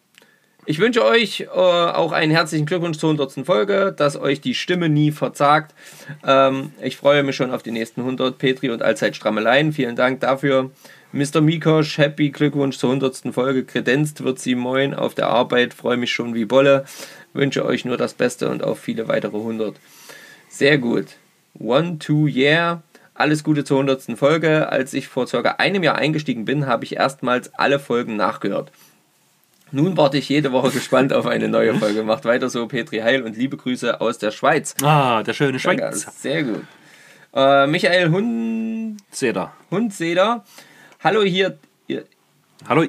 [0.66, 3.44] ich wünsche euch äh, auch einen herzlichen Glückwunsch zur 100.
[3.46, 5.74] Folge, dass euch die Stimme nie verzagt.
[6.24, 8.38] Ähm, ich freue mich schon auf die nächsten 100.
[8.38, 9.72] Petri und Allzeit Strammeleien.
[9.72, 10.70] Vielen Dank dafür.
[11.12, 11.40] Mr.
[11.40, 13.34] Mikosch, happy Glückwunsch zur 100.
[13.34, 13.64] Folge.
[13.64, 15.74] Kredenzt wird sie moin auf der Arbeit.
[15.74, 16.84] Freue mich schon wie Bolle.
[17.32, 19.74] Wünsche euch nur das Beste und auf viele weitere 100.
[20.50, 21.16] Sehr gut.
[21.58, 22.82] One, two, yeah.
[23.14, 24.18] Alles Gute zur 100.
[24.18, 24.68] Folge.
[24.68, 28.72] Als ich vor circa einem Jahr eingestiegen bin, habe ich erstmals alle Folgen nachgehört.
[29.72, 32.02] Nun warte ich jede Woche gespannt auf eine neue Folge.
[32.02, 34.74] Macht weiter so, Petri Heil und liebe Grüße aus der Schweiz.
[34.82, 36.06] Ah, der schöne Schweiz.
[36.20, 36.64] sehr gut.
[37.32, 39.52] Äh, Michael Hund, Seht ihr.
[39.70, 40.44] Hundseder.
[40.98, 41.56] Hallo hier.
[42.68, 42.86] Hallo.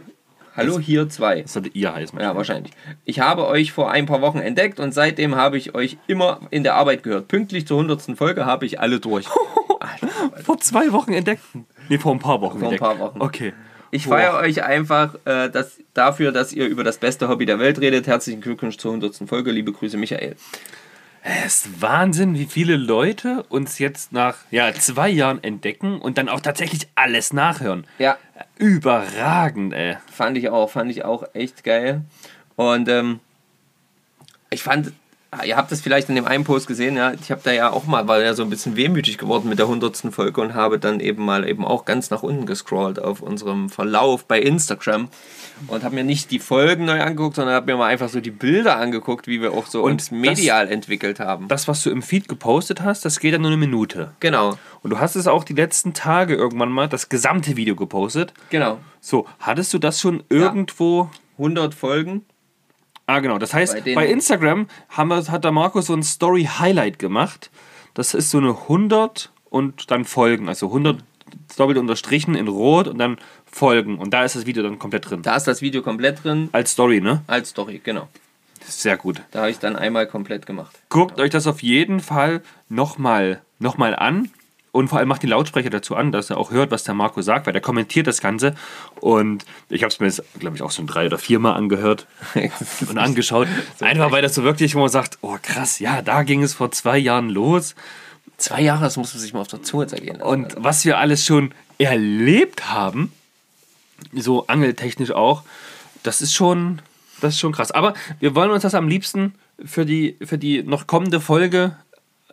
[0.56, 1.42] Hallo hier zwei.
[1.42, 2.20] Das sollte ihr heißen.
[2.20, 2.74] Ja, wahrscheinlich.
[3.06, 6.64] Ich habe euch vor ein paar Wochen entdeckt und seitdem habe ich euch immer in
[6.64, 7.30] der Arbeit gehört.
[7.30, 8.18] Pünktlich zur 100.
[8.18, 9.26] Folge habe ich alle durch.
[10.44, 11.42] Vor zwei Wochen entdeckt.
[11.90, 12.82] Nee, vor ein paar Wochen Vor ein entdeckt.
[12.82, 13.22] paar Wochen.
[13.22, 13.54] Okay.
[13.90, 14.18] Ich Boah.
[14.18, 18.08] feiere euch einfach äh, das, dafür, dass ihr über das beste Hobby der Welt redet.
[18.08, 19.28] Herzlichen Glückwunsch zur 100.
[19.28, 19.52] Folge.
[19.52, 20.36] Liebe Grüße, Michael.
[21.24, 26.30] Es ist Wahnsinn, wie viele Leute uns jetzt nach ja, zwei Jahren entdecken und dann
[26.30, 27.86] auch tatsächlich alles nachhören.
[28.00, 28.18] Ja,
[28.62, 29.98] Überragend, ey.
[30.12, 30.70] fand ich auch.
[30.70, 32.04] Fand ich auch echt geil.
[32.56, 33.20] Und ähm,
[34.52, 34.94] ich fand
[35.46, 37.14] Ihr habt es vielleicht in dem einen Post gesehen, ja.
[37.14, 39.66] Ich habe da ja auch mal, war ja so ein bisschen wehmütig geworden mit der
[39.68, 39.96] 100.
[40.14, 44.26] Folge und habe dann eben mal eben auch ganz nach unten gescrollt auf unserem Verlauf
[44.26, 45.08] bei Instagram
[45.68, 48.30] und habe mir nicht die Folgen neu angeguckt, sondern habe mir mal einfach so die
[48.30, 51.48] Bilder angeguckt, wie wir auch so Und uns das- medial entwickelt haben.
[51.48, 54.12] Das, was du im Feed gepostet hast, das geht ja nur eine Minute.
[54.20, 58.34] genau, Und du hast es auch die letzten Tage irgendwann mal, das gesamte Video gepostet.
[58.50, 58.80] genau.
[59.00, 62.26] So, hattest du das schon irgendwo 100 Folgen.
[63.12, 63.38] Ah, genau.
[63.40, 67.52] Das heißt, Bei bei, Instagram wir, hat der Markus so ein Story-Highlight gemacht.
[67.94, 70.48] Das ist so eine 100 und dann Folgen.
[70.48, 71.04] Also 100
[71.58, 73.98] doppelt unterstrichen in Rot und dann Folgen.
[73.98, 75.24] Und da ist das Video dann komplett drin.
[75.24, 77.22] Da ist das Video komplett drin Als Story, ne?
[77.28, 78.08] als Story, genau.
[78.66, 79.22] Sehr gut.
[79.32, 80.80] Da habe ich dann einmal komplett gemacht.
[80.88, 84.30] Guckt euch das auf jeden Fall nochmal noch mal an.
[84.72, 87.22] Und vor allem macht die Lautsprecher dazu an, dass er auch hört, was der Marco
[87.22, 88.56] sagt, weil der kommentiert das Ganze.
[89.02, 92.08] Und ich habe es mir jetzt, glaube ich, auch schon drei oder viermal angehört
[92.90, 93.48] und angeschaut.
[93.82, 96.72] Einfach weil das so wirklich, wo man sagt, oh krass, ja, da ging es vor
[96.72, 97.76] zwei Jahren los.
[98.38, 100.20] Zwei Jahre, das muss man sich mal auf der Zunge zergehen.
[100.20, 100.30] lassen.
[100.30, 103.12] Und was wir alles schon erlebt haben,
[104.14, 105.44] so angeltechnisch auch,
[106.02, 106.82] das ist schon,
[107.20, 107.72] das ist schon krass.
[107.72, 111.76] Aber wir wollen uns das am liebsten für die, für die noch kommende Folge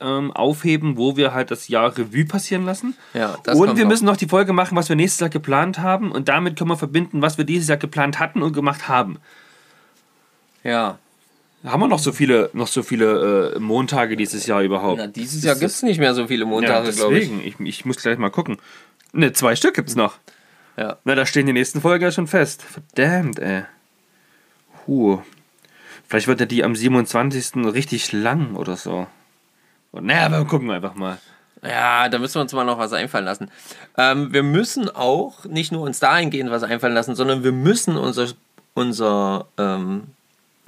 [0.01, 2.97] ähm, aufheben, wo wir halt das Jahr Revue passieren lassen.
[3.15, 3.91] Ja, das und wir noch.
[3.91, 6.13] müssen noch die Folge machen, was wir nächstes Jahr geplant haben.
[6.13, 9.19] Und damit können wir verbinden, was wir dieses Jahr geplant hatten und gemacht haben.
[10.63, 10.99] ja.
[11.65, 14.99] Haben wir noch so viele, noch so viele äh, Montage dieses Jahr überhaupt?
[14.99, 17.29] Na, dieses Jahr gibt es nicht mehr so viele ja, Montage, glaube ich.
[17.29, 17.41] deswegen.
[17.45, 17.59] Ich.
[17.61, 18.59] Ich, muss gleich mal gucken.
[19.13, 20.19] Ne, zwei Stück gibt's noch.
[20.77, 20.99] Ja.
[21.03, 22.63] Na, da stehen die nächsten Folgen ja schon fest.
[22.63, 23.65] Verdammt, ey.
[24.87, 25.21] Huh.
[26.07, 27.57] Vielleicht wird ja die am 27.
[27.75, 29.09] richtig lang oder so.
[29.91, 31.19] Und, naja, aber gucken wir einfach mal.
[31.63, 33.51] Ja, da müssen wir uns mal noch was einfallen lassen.
[33.97, 38.29] Ähm, wir müssen auch nicht nur uns dahingehend was einfallen lassen, sondern wir müssen unser,
[38.75, 40.05] unser ähm,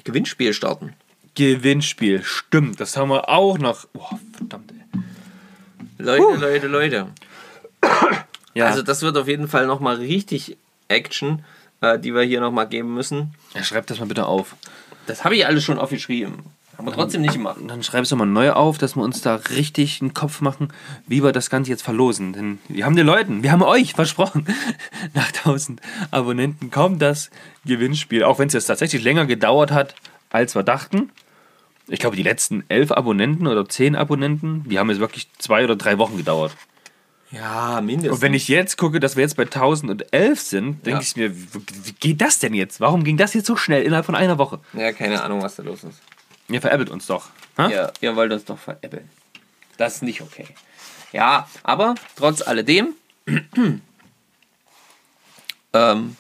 [0.03, 0.95] Gewinnspiel starten.
[1.37, 2.81] Gewinnspiel, stimmt.
[2.81, 3.87] Das haben wir auch noch.
[3.93, 5.01] Boah, verdammt, ey.
[5.99, 7.07] Leute, Leute, Leute.
[8.53, 10.57] Ja, Also das wird auf jeden Fall nochmal richtig
[10.89, 11.45] Action,
[11.83, 13.33] äh, die wir hier nochmal geben müssen.
[13.55, 14.57] ja, schreib das mal bitte auf.
[15.07, 16.43] Das habe ich alles schon aufgeschrieben.
[16.81, 17.59] Haben wir trotzdem nicht gemacht.
[17.59, 20.69] Und dann schreib es nochmal neu auf, dass wir uns da richtig einen Kopf machen,
[21.07, 22.33] wie wir das Ganze jetzt verlosen.
[22.33, 24.47] Denn wir haben den Leuten, wir haben euch versprochen,
[25.15, 27.31] nach 1000 Abonnenten kommt das
[27.67, 28.25] Gewinnspiel.
[28.25, 29.95] Auch wenn es jetzt tatsächlich länger gedauert hat,
[30.31, 31.11] als wir dachten.
[31.87, 35.77] Ich glaube, die letzten elf Abonnenten oder zehn Abonnenten, die haben jetzt wirklich zwei oder
[35.77, 36.57] drei Wochen gedauert.
[37.33, 38.15] Ja, mindestens.
[38.17, 41.01] Und wenn ich jetzt gucke, dass wir jetzt bei 1011 sind, denke Ja.
[41.01, 41.47] ich mir, wie,
[41.85, 42.81] wie geht das denn jetzt?
[42.81, 44.61] Warum ging das jetzt so schnell innerhalb von einer Woche?
[44.73, 46.01] Ja, keine Ahnung, was da los ist.
[46.51, 47.29] Ihr veräppelt uns doch.
[47.59, 47.69] Ha?
[47.69, 49.09] Ihr, ihr wollt uns doch veräppeln.
[49.77, 50.47] Das ist nicht okay.
[51.13, 52.95] Ja, aber trotz alledem
[55.73, 56.17] ähm,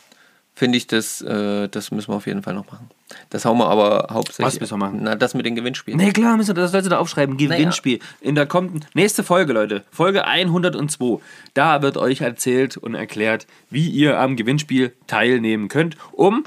[0.54, 2.90] finde ich, das, äh, das müssen wir auf jeden Fall noch machen.
[3.30, 4.46] Das hauen wir aber hauptsächlich.
[4.46, 5.00] Was müssen wir machen?
[5.02, 5.98] Na, das mit den Gewinnspielen.
[5.98, 7.36] Nee, klar, müssen wir, das sollst du da aufschreiben.
[7.36, 7.98] Gewinnspiel.
[8.20, 9.84] In der kommenden, nächste Folge, Leute.
[9.90, 11.20] Folge 102.
[11.54, 16.44] Da wird euch erzählt und erklärt, wie ihr am Gewinnspiel teilnehmen könnt, um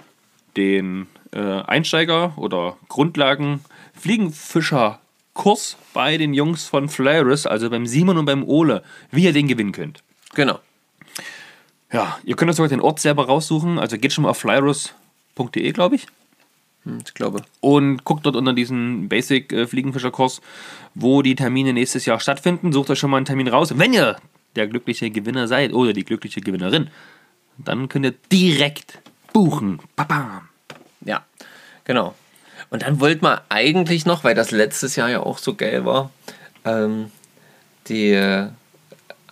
[0.56, 8.44] den äh, Einsteiger- oder Grundlagen-Fliegenfischer-Kurs bei den Jungs von Flaris, also beim Simon und beim
[8.44, 10.02] Ole, wie ihr den gewinnen könnt.
[10.36, 10.60] Genau.
[11.92, 13.78] Ja, ihr könnt euch sogar den Ort selber raussuchen.
[13.80, 16.08] Also geht schon mal auf flyrus.de, glaube ich.
[16.86, 17.44] Hm, Ich glaube.
[17.62, 20.42] und guckt dort unter diesen Basic äh, Fliegenfischerkurs,
[20.96, 22.74] wo die Termine nächstes Jahr stattfinden.
[22.74, 23.78] Sucht euch schon mal einen Termin raus.
[23.78, 24.18] Wenn ihr
[24.56, 26.90] der glückliche Gewinner seid oder die glückliche Gewinnerin,
[27.58, 29.00] dann könnt ihr direkt
[29.32, 29.80] buchen.
[29.96, 30.50] Babam.
[31.06, 31.24] Ja,
[31.86, 32.14] genau.
[32.70, 36.10] Und dann wollte man eigentlich noch, weil das letztes Jahr ja auch so geil war,
[36.66, 37.12] ähm,
[37.88, 38.47] die äh,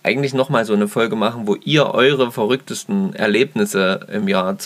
[0.03, 4.57] eigentlich noch mal so eine Folge machen, wo ihr eure verrücktesten Erlebnisse im Jahr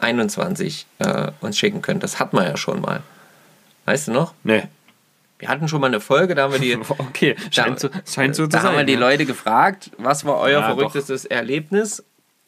[0.00, 2.02] 2021 äh, uns schicken könnt.
[2.02, 3.02] Das hatten wir ja schon mal.
[3.84, 4.34] Weißt du noch?
[4.44, 4.64] Nee.
[5.38, 8.44] Wir hatten schon mal eine Folge, da haben wir die, Okay, scheint so, scheint so
[8.44, 8.70] zu da sein.
[8.70, 8.94] haben wir die.
[8.94, 10.76] Leute gefragt, was war euer Ja, doch.
[10.76, 12.04] verrücktestes Erlebnis?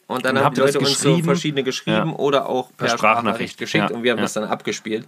[0.07, 2.15] Und dann Und haben die Leute uns so verschiedene geschrieben Ja.
[2.17, 4.23] oder auch per, Per Sprachnachricht geschickt Ja, und wir haben ja.
[4.23, 5.07] das dann abgespielt.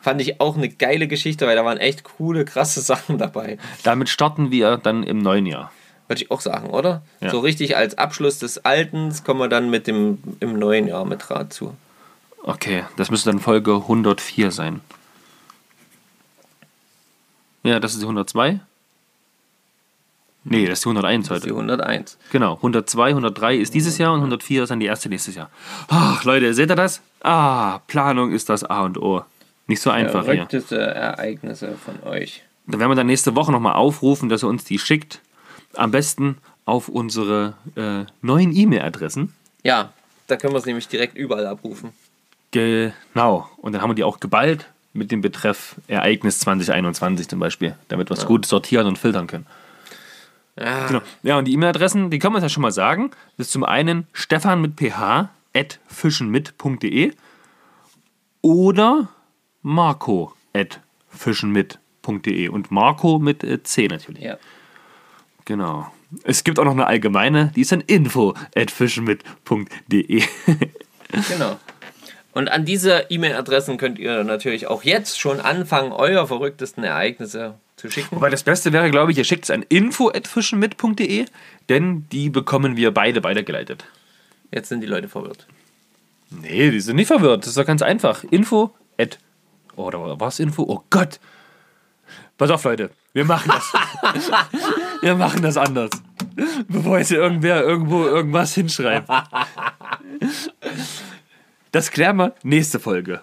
[0.00, 3.58] Fand ich auch eine geile Geschichte, weil da waren echt coole, krasse Sachen dabei.
[3.82, 5.72] Damit starten wir dann im neuen Jahr.
[6.06, 7.02] Würde ich auch sagen, oder?
[7.20, 11.24] So richtig als Abschluss des Alten kommen wir dann mit dem im neuen Jahr mit
[11.28, 11.74] dazu.
[12.42, 14.80] Okay, das müsste dann Folge 104 sein.
[17.62, 18.60] Ja, das ist die 102.
[20.44, 21.72] Nee, das ist die 101 Das ist die heute.
[21.72, 22.18] 101.
[22.32, 25.50] Genau, 102, 103 ist dieses Jahr und 104 ist dann die erste nächstes Jahr.
[25.88, 27.02] Ach, Leute, seht ihr das?
[27.22, 29.24] Ah, Planung ist das A und O.
[29.66, 30.34] Nicht so einfach hier.
[30.34, 32.42] Verrückteste Ereignisse von euch.
[32.66, 35.20] Da werden wir dann nächste Woche nochmal aufrufen, dass ihr uns die schickt.
[35.74, 39.34] Am besten auf unsere äh, neuen E-Mail-Adressen.
[39.62, 39.90] Ja,
[40.26, 41.90] da können wir es nämlich direkt überall abrufen.
[42.50, 43.48] Genau.
[43.58, 48.10] Und dann haben wir die auch geballt mit dem Betreff Ereignis 2021 zum Beispiel, damit
[48.10, 49.46] wir es gut sortieren und filtern können.
[50.58, 51.00] Ja, Genau.
[51.22, 53.10] Ja, und die E-Mail-Adressen, die kann man ja schon mal sagen.
[53.36, 57.12] Das ist zum einen stefan mit ph at fischenmit.de
[58.42, 59.08] oder
[59.62, 60.80] marco at
[61.10, 64.22] fischenmit.de und Marco mit äh, C natürlich.
[64.22, 64.38] ja.
[65.44, 65.90] Genau.
[66.24, 70.22] Es gibt auch noch eine allgemeine, die ist dann info at fischenmit.de.
[71.28, 71.56] Genau.
[72.34, 77.90] Und an diese E-Mail-Adressen könnt ihr natürlich auch jetzt schon anfangen, euer verrücktesten Ereignisse zu
[77.90, 78.16] schicken.
[78.16, 81.26] Wobei das Beste wäre, glaube ich, ihr schickt es an info at fischenmit.de,
[81.68, 83.84] denn die bekommen wir beide weitergeleitet.
[84.50, 85.46] Jetzt sind die Leute verwirrt.
[86.30, 87.42] Nee, die sind nicht verwirrt.
[87.42, 88.24] Das ist doch ganz einfach.
[88.24, 89.18] Info at.
[89.76, 90.62] Oder was Info?
[90.62, 91.20] Oh Gott.
[92.36, 92.90] Pass auf, Leute.
[93.12, 93.72] Wir machen das.
[95.02, 95.90] wir machen das anders.
[96.68, 99.08] Bevor jetzt hier irgendwer irgendwo irgendwas hinschreibt.
[101.70, 103.20] Das klären wir nächste Folge.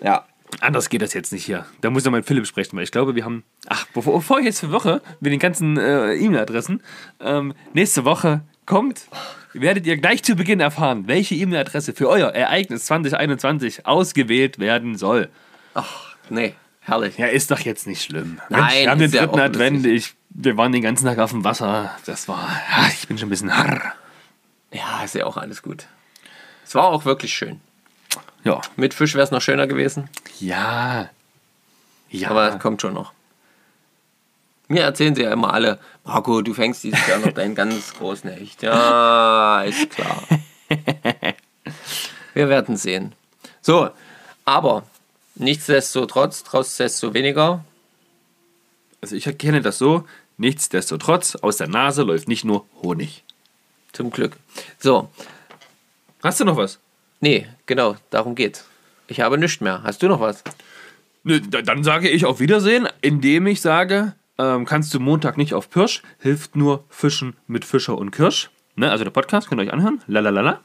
[0.00, 0.24] Ja.
[0.60, 1.64] Anders geht das jetzt nicht hier.
[1.80, 3.44] Da muss ich noch mal mit Philipp sprechen, weil ich glaube, wir haben.
[3.68, 6.82] Ach, bevor, bevor ich jetzt für Woche mit den ganzen äh, E-Mail-Adressen.
[7.20, 9.06] Ähm, nächste Woche kommt,
[9.52, 15.28] werdet ihr gleich zu Beginn erfahren, welche E-Mail-Adresse für euer Ereignis 2021 ausgewählt werden soll.
[16.28, 17.18] Nee, herrlich.
[17.18, 18.40] Ja, ist doch jetzt nicht schlimm.
[18.48, 19.86] Nein, Mensch, wir haben den dritten Advent.
[19.86, 21.96] Ich, wir waren den ganzen Tag auf dem Wasser.
[22.06, 22.48] Das war.
[22.70, 23.94] Ja, ich bin schon ein bisschen harr.
[24.72, 25.86] Ja, ist ja auch alles gut.
[26.64, 27.60] Es war auch wirklich schön.
[28.44, 28.60] Ja.
[28.76, 31.08] Mit Fisch wäre es noch schöner gewesen, Ja.
[32.10, 32.30] Ja.
[32.30, 33.12] aber es kommt schon noch.
[34.68, 38.30] Mir erzählen sie ja immer alle, Marco, du fängst dieses Jahr noch deinen ganz großen
[38.30, 38.62] Hecht.
[38.62, 40.22] Ja, ist klar.
[42.34, 43.14] Wir werden sehen.
[43.60, 43.90] So,
[44.44, 44.84] aber
[45.34, 47.64] nichtsdestotrotz, trotz desto weniger,
[49.02, 50.04] also ich erkenne das so.
[50.36, 53.24] Nichtsdestotrotz, aus der Nase läuft nicht nur Honig.
[53.92, 54.36] zum Glück.
[54.78, 55.10] So,
[56.22, 56.78] Hast du noch was?
[57.20, 58.66] Nee, genau, darum geht's.
[59.08, 59.82] Ich habe nichts mehr.
[59.82, 60.42] Hast du noch was?
[61.24, 65.68] Da- Dann sage ich auf Wiedersehen, indem ich sage, ähm, kannst du Montag nicht auf
[65.70, 68.50] Pirsch, hilft nur Fischen mit Fischer und Kirsch.
[68.76, 70.00] Ne, also der Podcast, könnt ihr euch anhören.
[70.06, 70.60] Lalalala.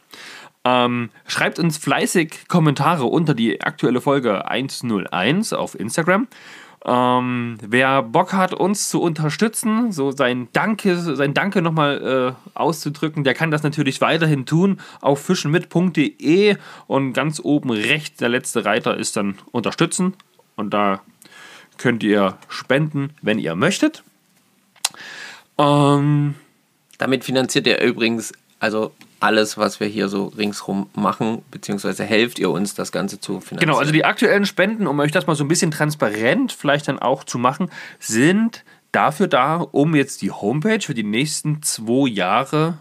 [0.63, 6.27] Ähm, schreibt uns fleißig Kommentare unter die aktuelle Folge 101 auf Instagram.
[6.87, 13.23] Ähm, wer Bock hat, uns zu unterstützen, so sein Danke, sein Danke nochmal äh, auszudrücken,
[13.23, 18.97] der kann das natürlich weiterhin tun auf fischenmit.de und ganz oben rechts der letzte Reiter
[18.97, 20.13] ist dann unterstützen
[20.55, 21.01] und da
[21.79, 24.03] könnt ihr spenden, wenn ihr möchtet.
[25.57, 26.35] Ähm,
[26.99, 28.31] Damit finanziert ihr übrigens
[28.65, 33.33] also alles, was wir hier so ringsrum machen, beziehungsweise helft ihr uns, das Ganze zu
[33.39, 33.59] finanzieren.
[33.59, 36.97] Genau, also die aktuellen Spenden, um euch das mal so ein bisschen transparent vielleicht dann
[36.97, 42.79] auch zu machen, sind dafür da, um jetzt die Homepage für die nächsten zwei Jahre,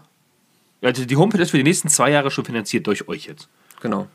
[0.81, 3.47] also die Homepage ist für die nächsten zwei Jahre schon finanziert durch euch jetzt.
[3.81, 4.07] genau.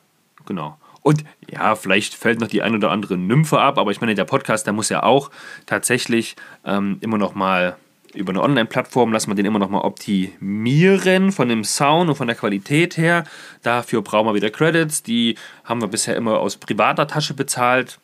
[0.47, 0.77] Genau.
[1.03, 4.25] Und ja, vielleicht fällt noch die ein oder andere Nymphe ab, aber ich meine, der
[4.25, 5.31] Podcast, der muss ja auch
[5.67, 7.77] tatsächlich ähm, immer noch mal
[8.15, 12.27] über eine Online-Plattform, lassen wir den immer noch mal optimieren von dem Sound und von
[12.27, 13.25] der Qualität her.
[13.63, 17.99] Dafür brauchen wir wieder Credits, die haben wir bisher immer aus privater Tasche bezahlt.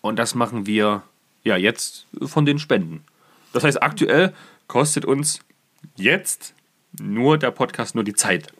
[0.00, 1.02] Und das machen wir
[1.44, 3.04] ja jetzt von den Spenden.
[3.52, 4.34] Das heißt, aktuell
[4.66, 5.40] kostet uns
[5.96, 6.54] jetzt
[7.00, 8.52] nur der Podcast nur die Zeit.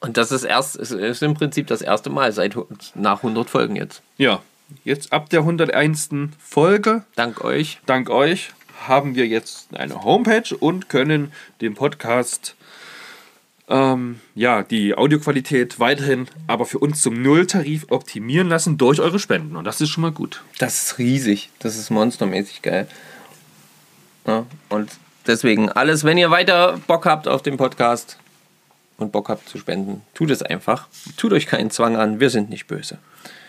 [0.00, 2.56] Und das ist erst, ist, im Prinzip das erste Mal seit
[2.94, 4.02] nach 100 Folgen jetzt.
[4.18, 4.42] Ja,
[4.84, 6.10] jetzt ab der 101.
[6.38, 7.80] Folge, Dank euch.
[7.86, 8.50] dank euch,
[8.88, 12.56] haben wir jetzt eine Homepage und können den Podcast,
[13.68, 19.56] ähm, ja, die Audioqualität weiterhin aber für uns zum Nulltarif optimieren lassen durch eure Spenden.
[19.56, 20.42] Und das ist schon mal gut.
[20.58, 21.50] Das ist riesig.
[21.58, 22.86] Das ist monstermäßig geil.
[24.26, 24.90] Ja, und
[25.26, 28.18] deswegen alles, wenn ihr weiter Bock habt auf den Podcast
[28.96, 30.86] und Bock habt zu spenden, tut es einfach.
[31.16, 32.20] Tut euch keinen Zwang an.
[32.20, 32.98] Wir sind nicht böse.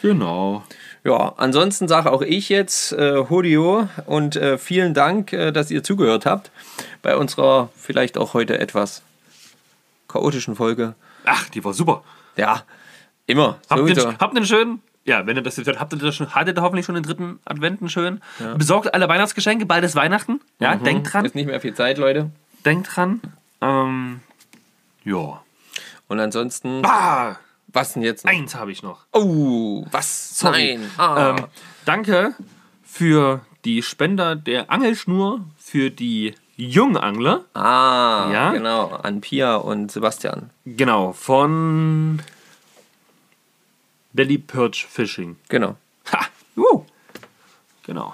[0.02, 0.64] Genau.
[1.04, 5.84] Ja, ansonsten sage auch ich jetzt äh, Hodio und äh, vielen Dank, äh, dass ihr
[5.84, 6.52] zugehört habt
[7.04, 9.04] bei unserer vielleicht auch heute etwas
[10.08, 10.96] chaotischen Folge.
[11.26, 12.04] Ach, die war super.
[12.38, 12.64] Ja,
[13.28, 13.60] immer.
[13.70, 16.34] Habt, den, habt einen schönen, ja, wenn ihr das jetzt hört, habt ihr das schon,
[16.34, 18.22] hattet ihr hoffentlich schon den dritten Adventen schön.
[18.58, 20.42] Besorgt alle Weihnachtsgeschenke, bald ist Weihnachten.
[20.60, 21.26] Ja, denkt dran.
[21.26, 22.32] Ist nicht mehr viel Zeit, Leute.
[22.66, 23.22] Denkt dran.
[23.62, 24.22] Ähm,
[25.06, 25.42] ja.
[26.08, 27.38] Und ansonsten, Ah,
[27.68, 28.32] was denn jetzt noch?
[28.32, 29.06] eins habe ich noch.
[29.12, 30.38] Oh, was?
[30.38, 30.78] Sorry.
[30.78, 30.92] Nein.
[30.98, 31.30] Ah.
[31.38, 31.46] Ähm,
[31.86, 32.36] danke
[32.84, 37.44] für die Spender der Angelschnur, für die Jungangler.
[37.54, 38.52] ah, ja?
[38.52, 38.90] genau.
[38.90, 40.52] An Pia und Sebastian.
[40.66, 42.22] Genau, von
[44.14, 45.38] Belly Perch Fishing.
[45.50, 45.76] Genau.
[46.14, 46.26] Ha!
[46.56, 46.84] Uh.
[47.84, 48.14] Genau.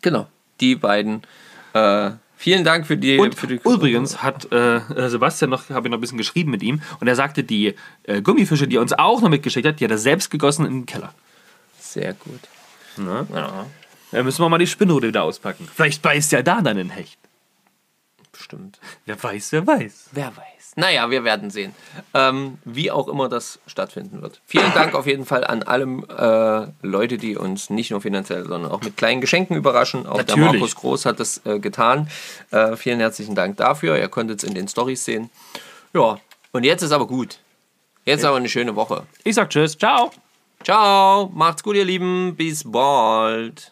[0.00, 0.26] Genau.
[0.60, 1.22] Die beiden.
[1.74, 2.10] Äh,
[2.42, 3.18] vielen Dank für die.
[3.18, 6.50] Und für die übrigens hat äh, äh, Sebastian noch, habe ich noch ein bisschen geschrieben
[6.50, 9.80] mit ihm und er sagte, die äh, Gummifische, die er uns auch noch mitgeschickt hat,
[9.80, 11.14] die hat er selbst gegossen im Keller.
[11.78, 12.40] Sehr gut.
[12.96, 13.26] Ne?
[13.32, 13.66] Ja,
[14.10, 15.68] Da müssen wir mal die Spinnrute wieder auspacken.
[15.74, 17.18] Vielleicht beißt ja da dann ein Hecht.
[18.32, 18.78] bestimmt.
[19.06, 20.10] Wer weiß, wer weiß.
[20.12, 20.51] Wer weiß.
[20.74, 21.74] Naja, wir werden sehen.
[22.14, 24.40] Ähm, wie auch immer das stattfinden wird.
[24.46, 25.84] Vielen Dank auf jeden Fall an alle
[26.82, 30.06] äh, Leute, die uns nicht nur finanziell, sondern auch mit kleinen Geschenken überraschen.
[30.06, 30.60] Auch der Natürlich.
[30.60, 32.08] Markus Groß hat das äh, getan.
[32.50, 33.98] Äh, vielen herzlichen Dank dafür.
[33.98, 35.28] Ihr konntet es in den Stories sehen.
[35.92, 36.18] Ja,
[36.52, 37.38] und jetzt ist aber gut.
[38.04, 39.04] Jetzt ist aber eine schöne Woche.
[39.24, 40.10] Ich sag Tschüss, ciao.
[40.64, 42.34] Ciao, macht's gut, ihr Lieben.
[42.36, 43.71] Bis bald.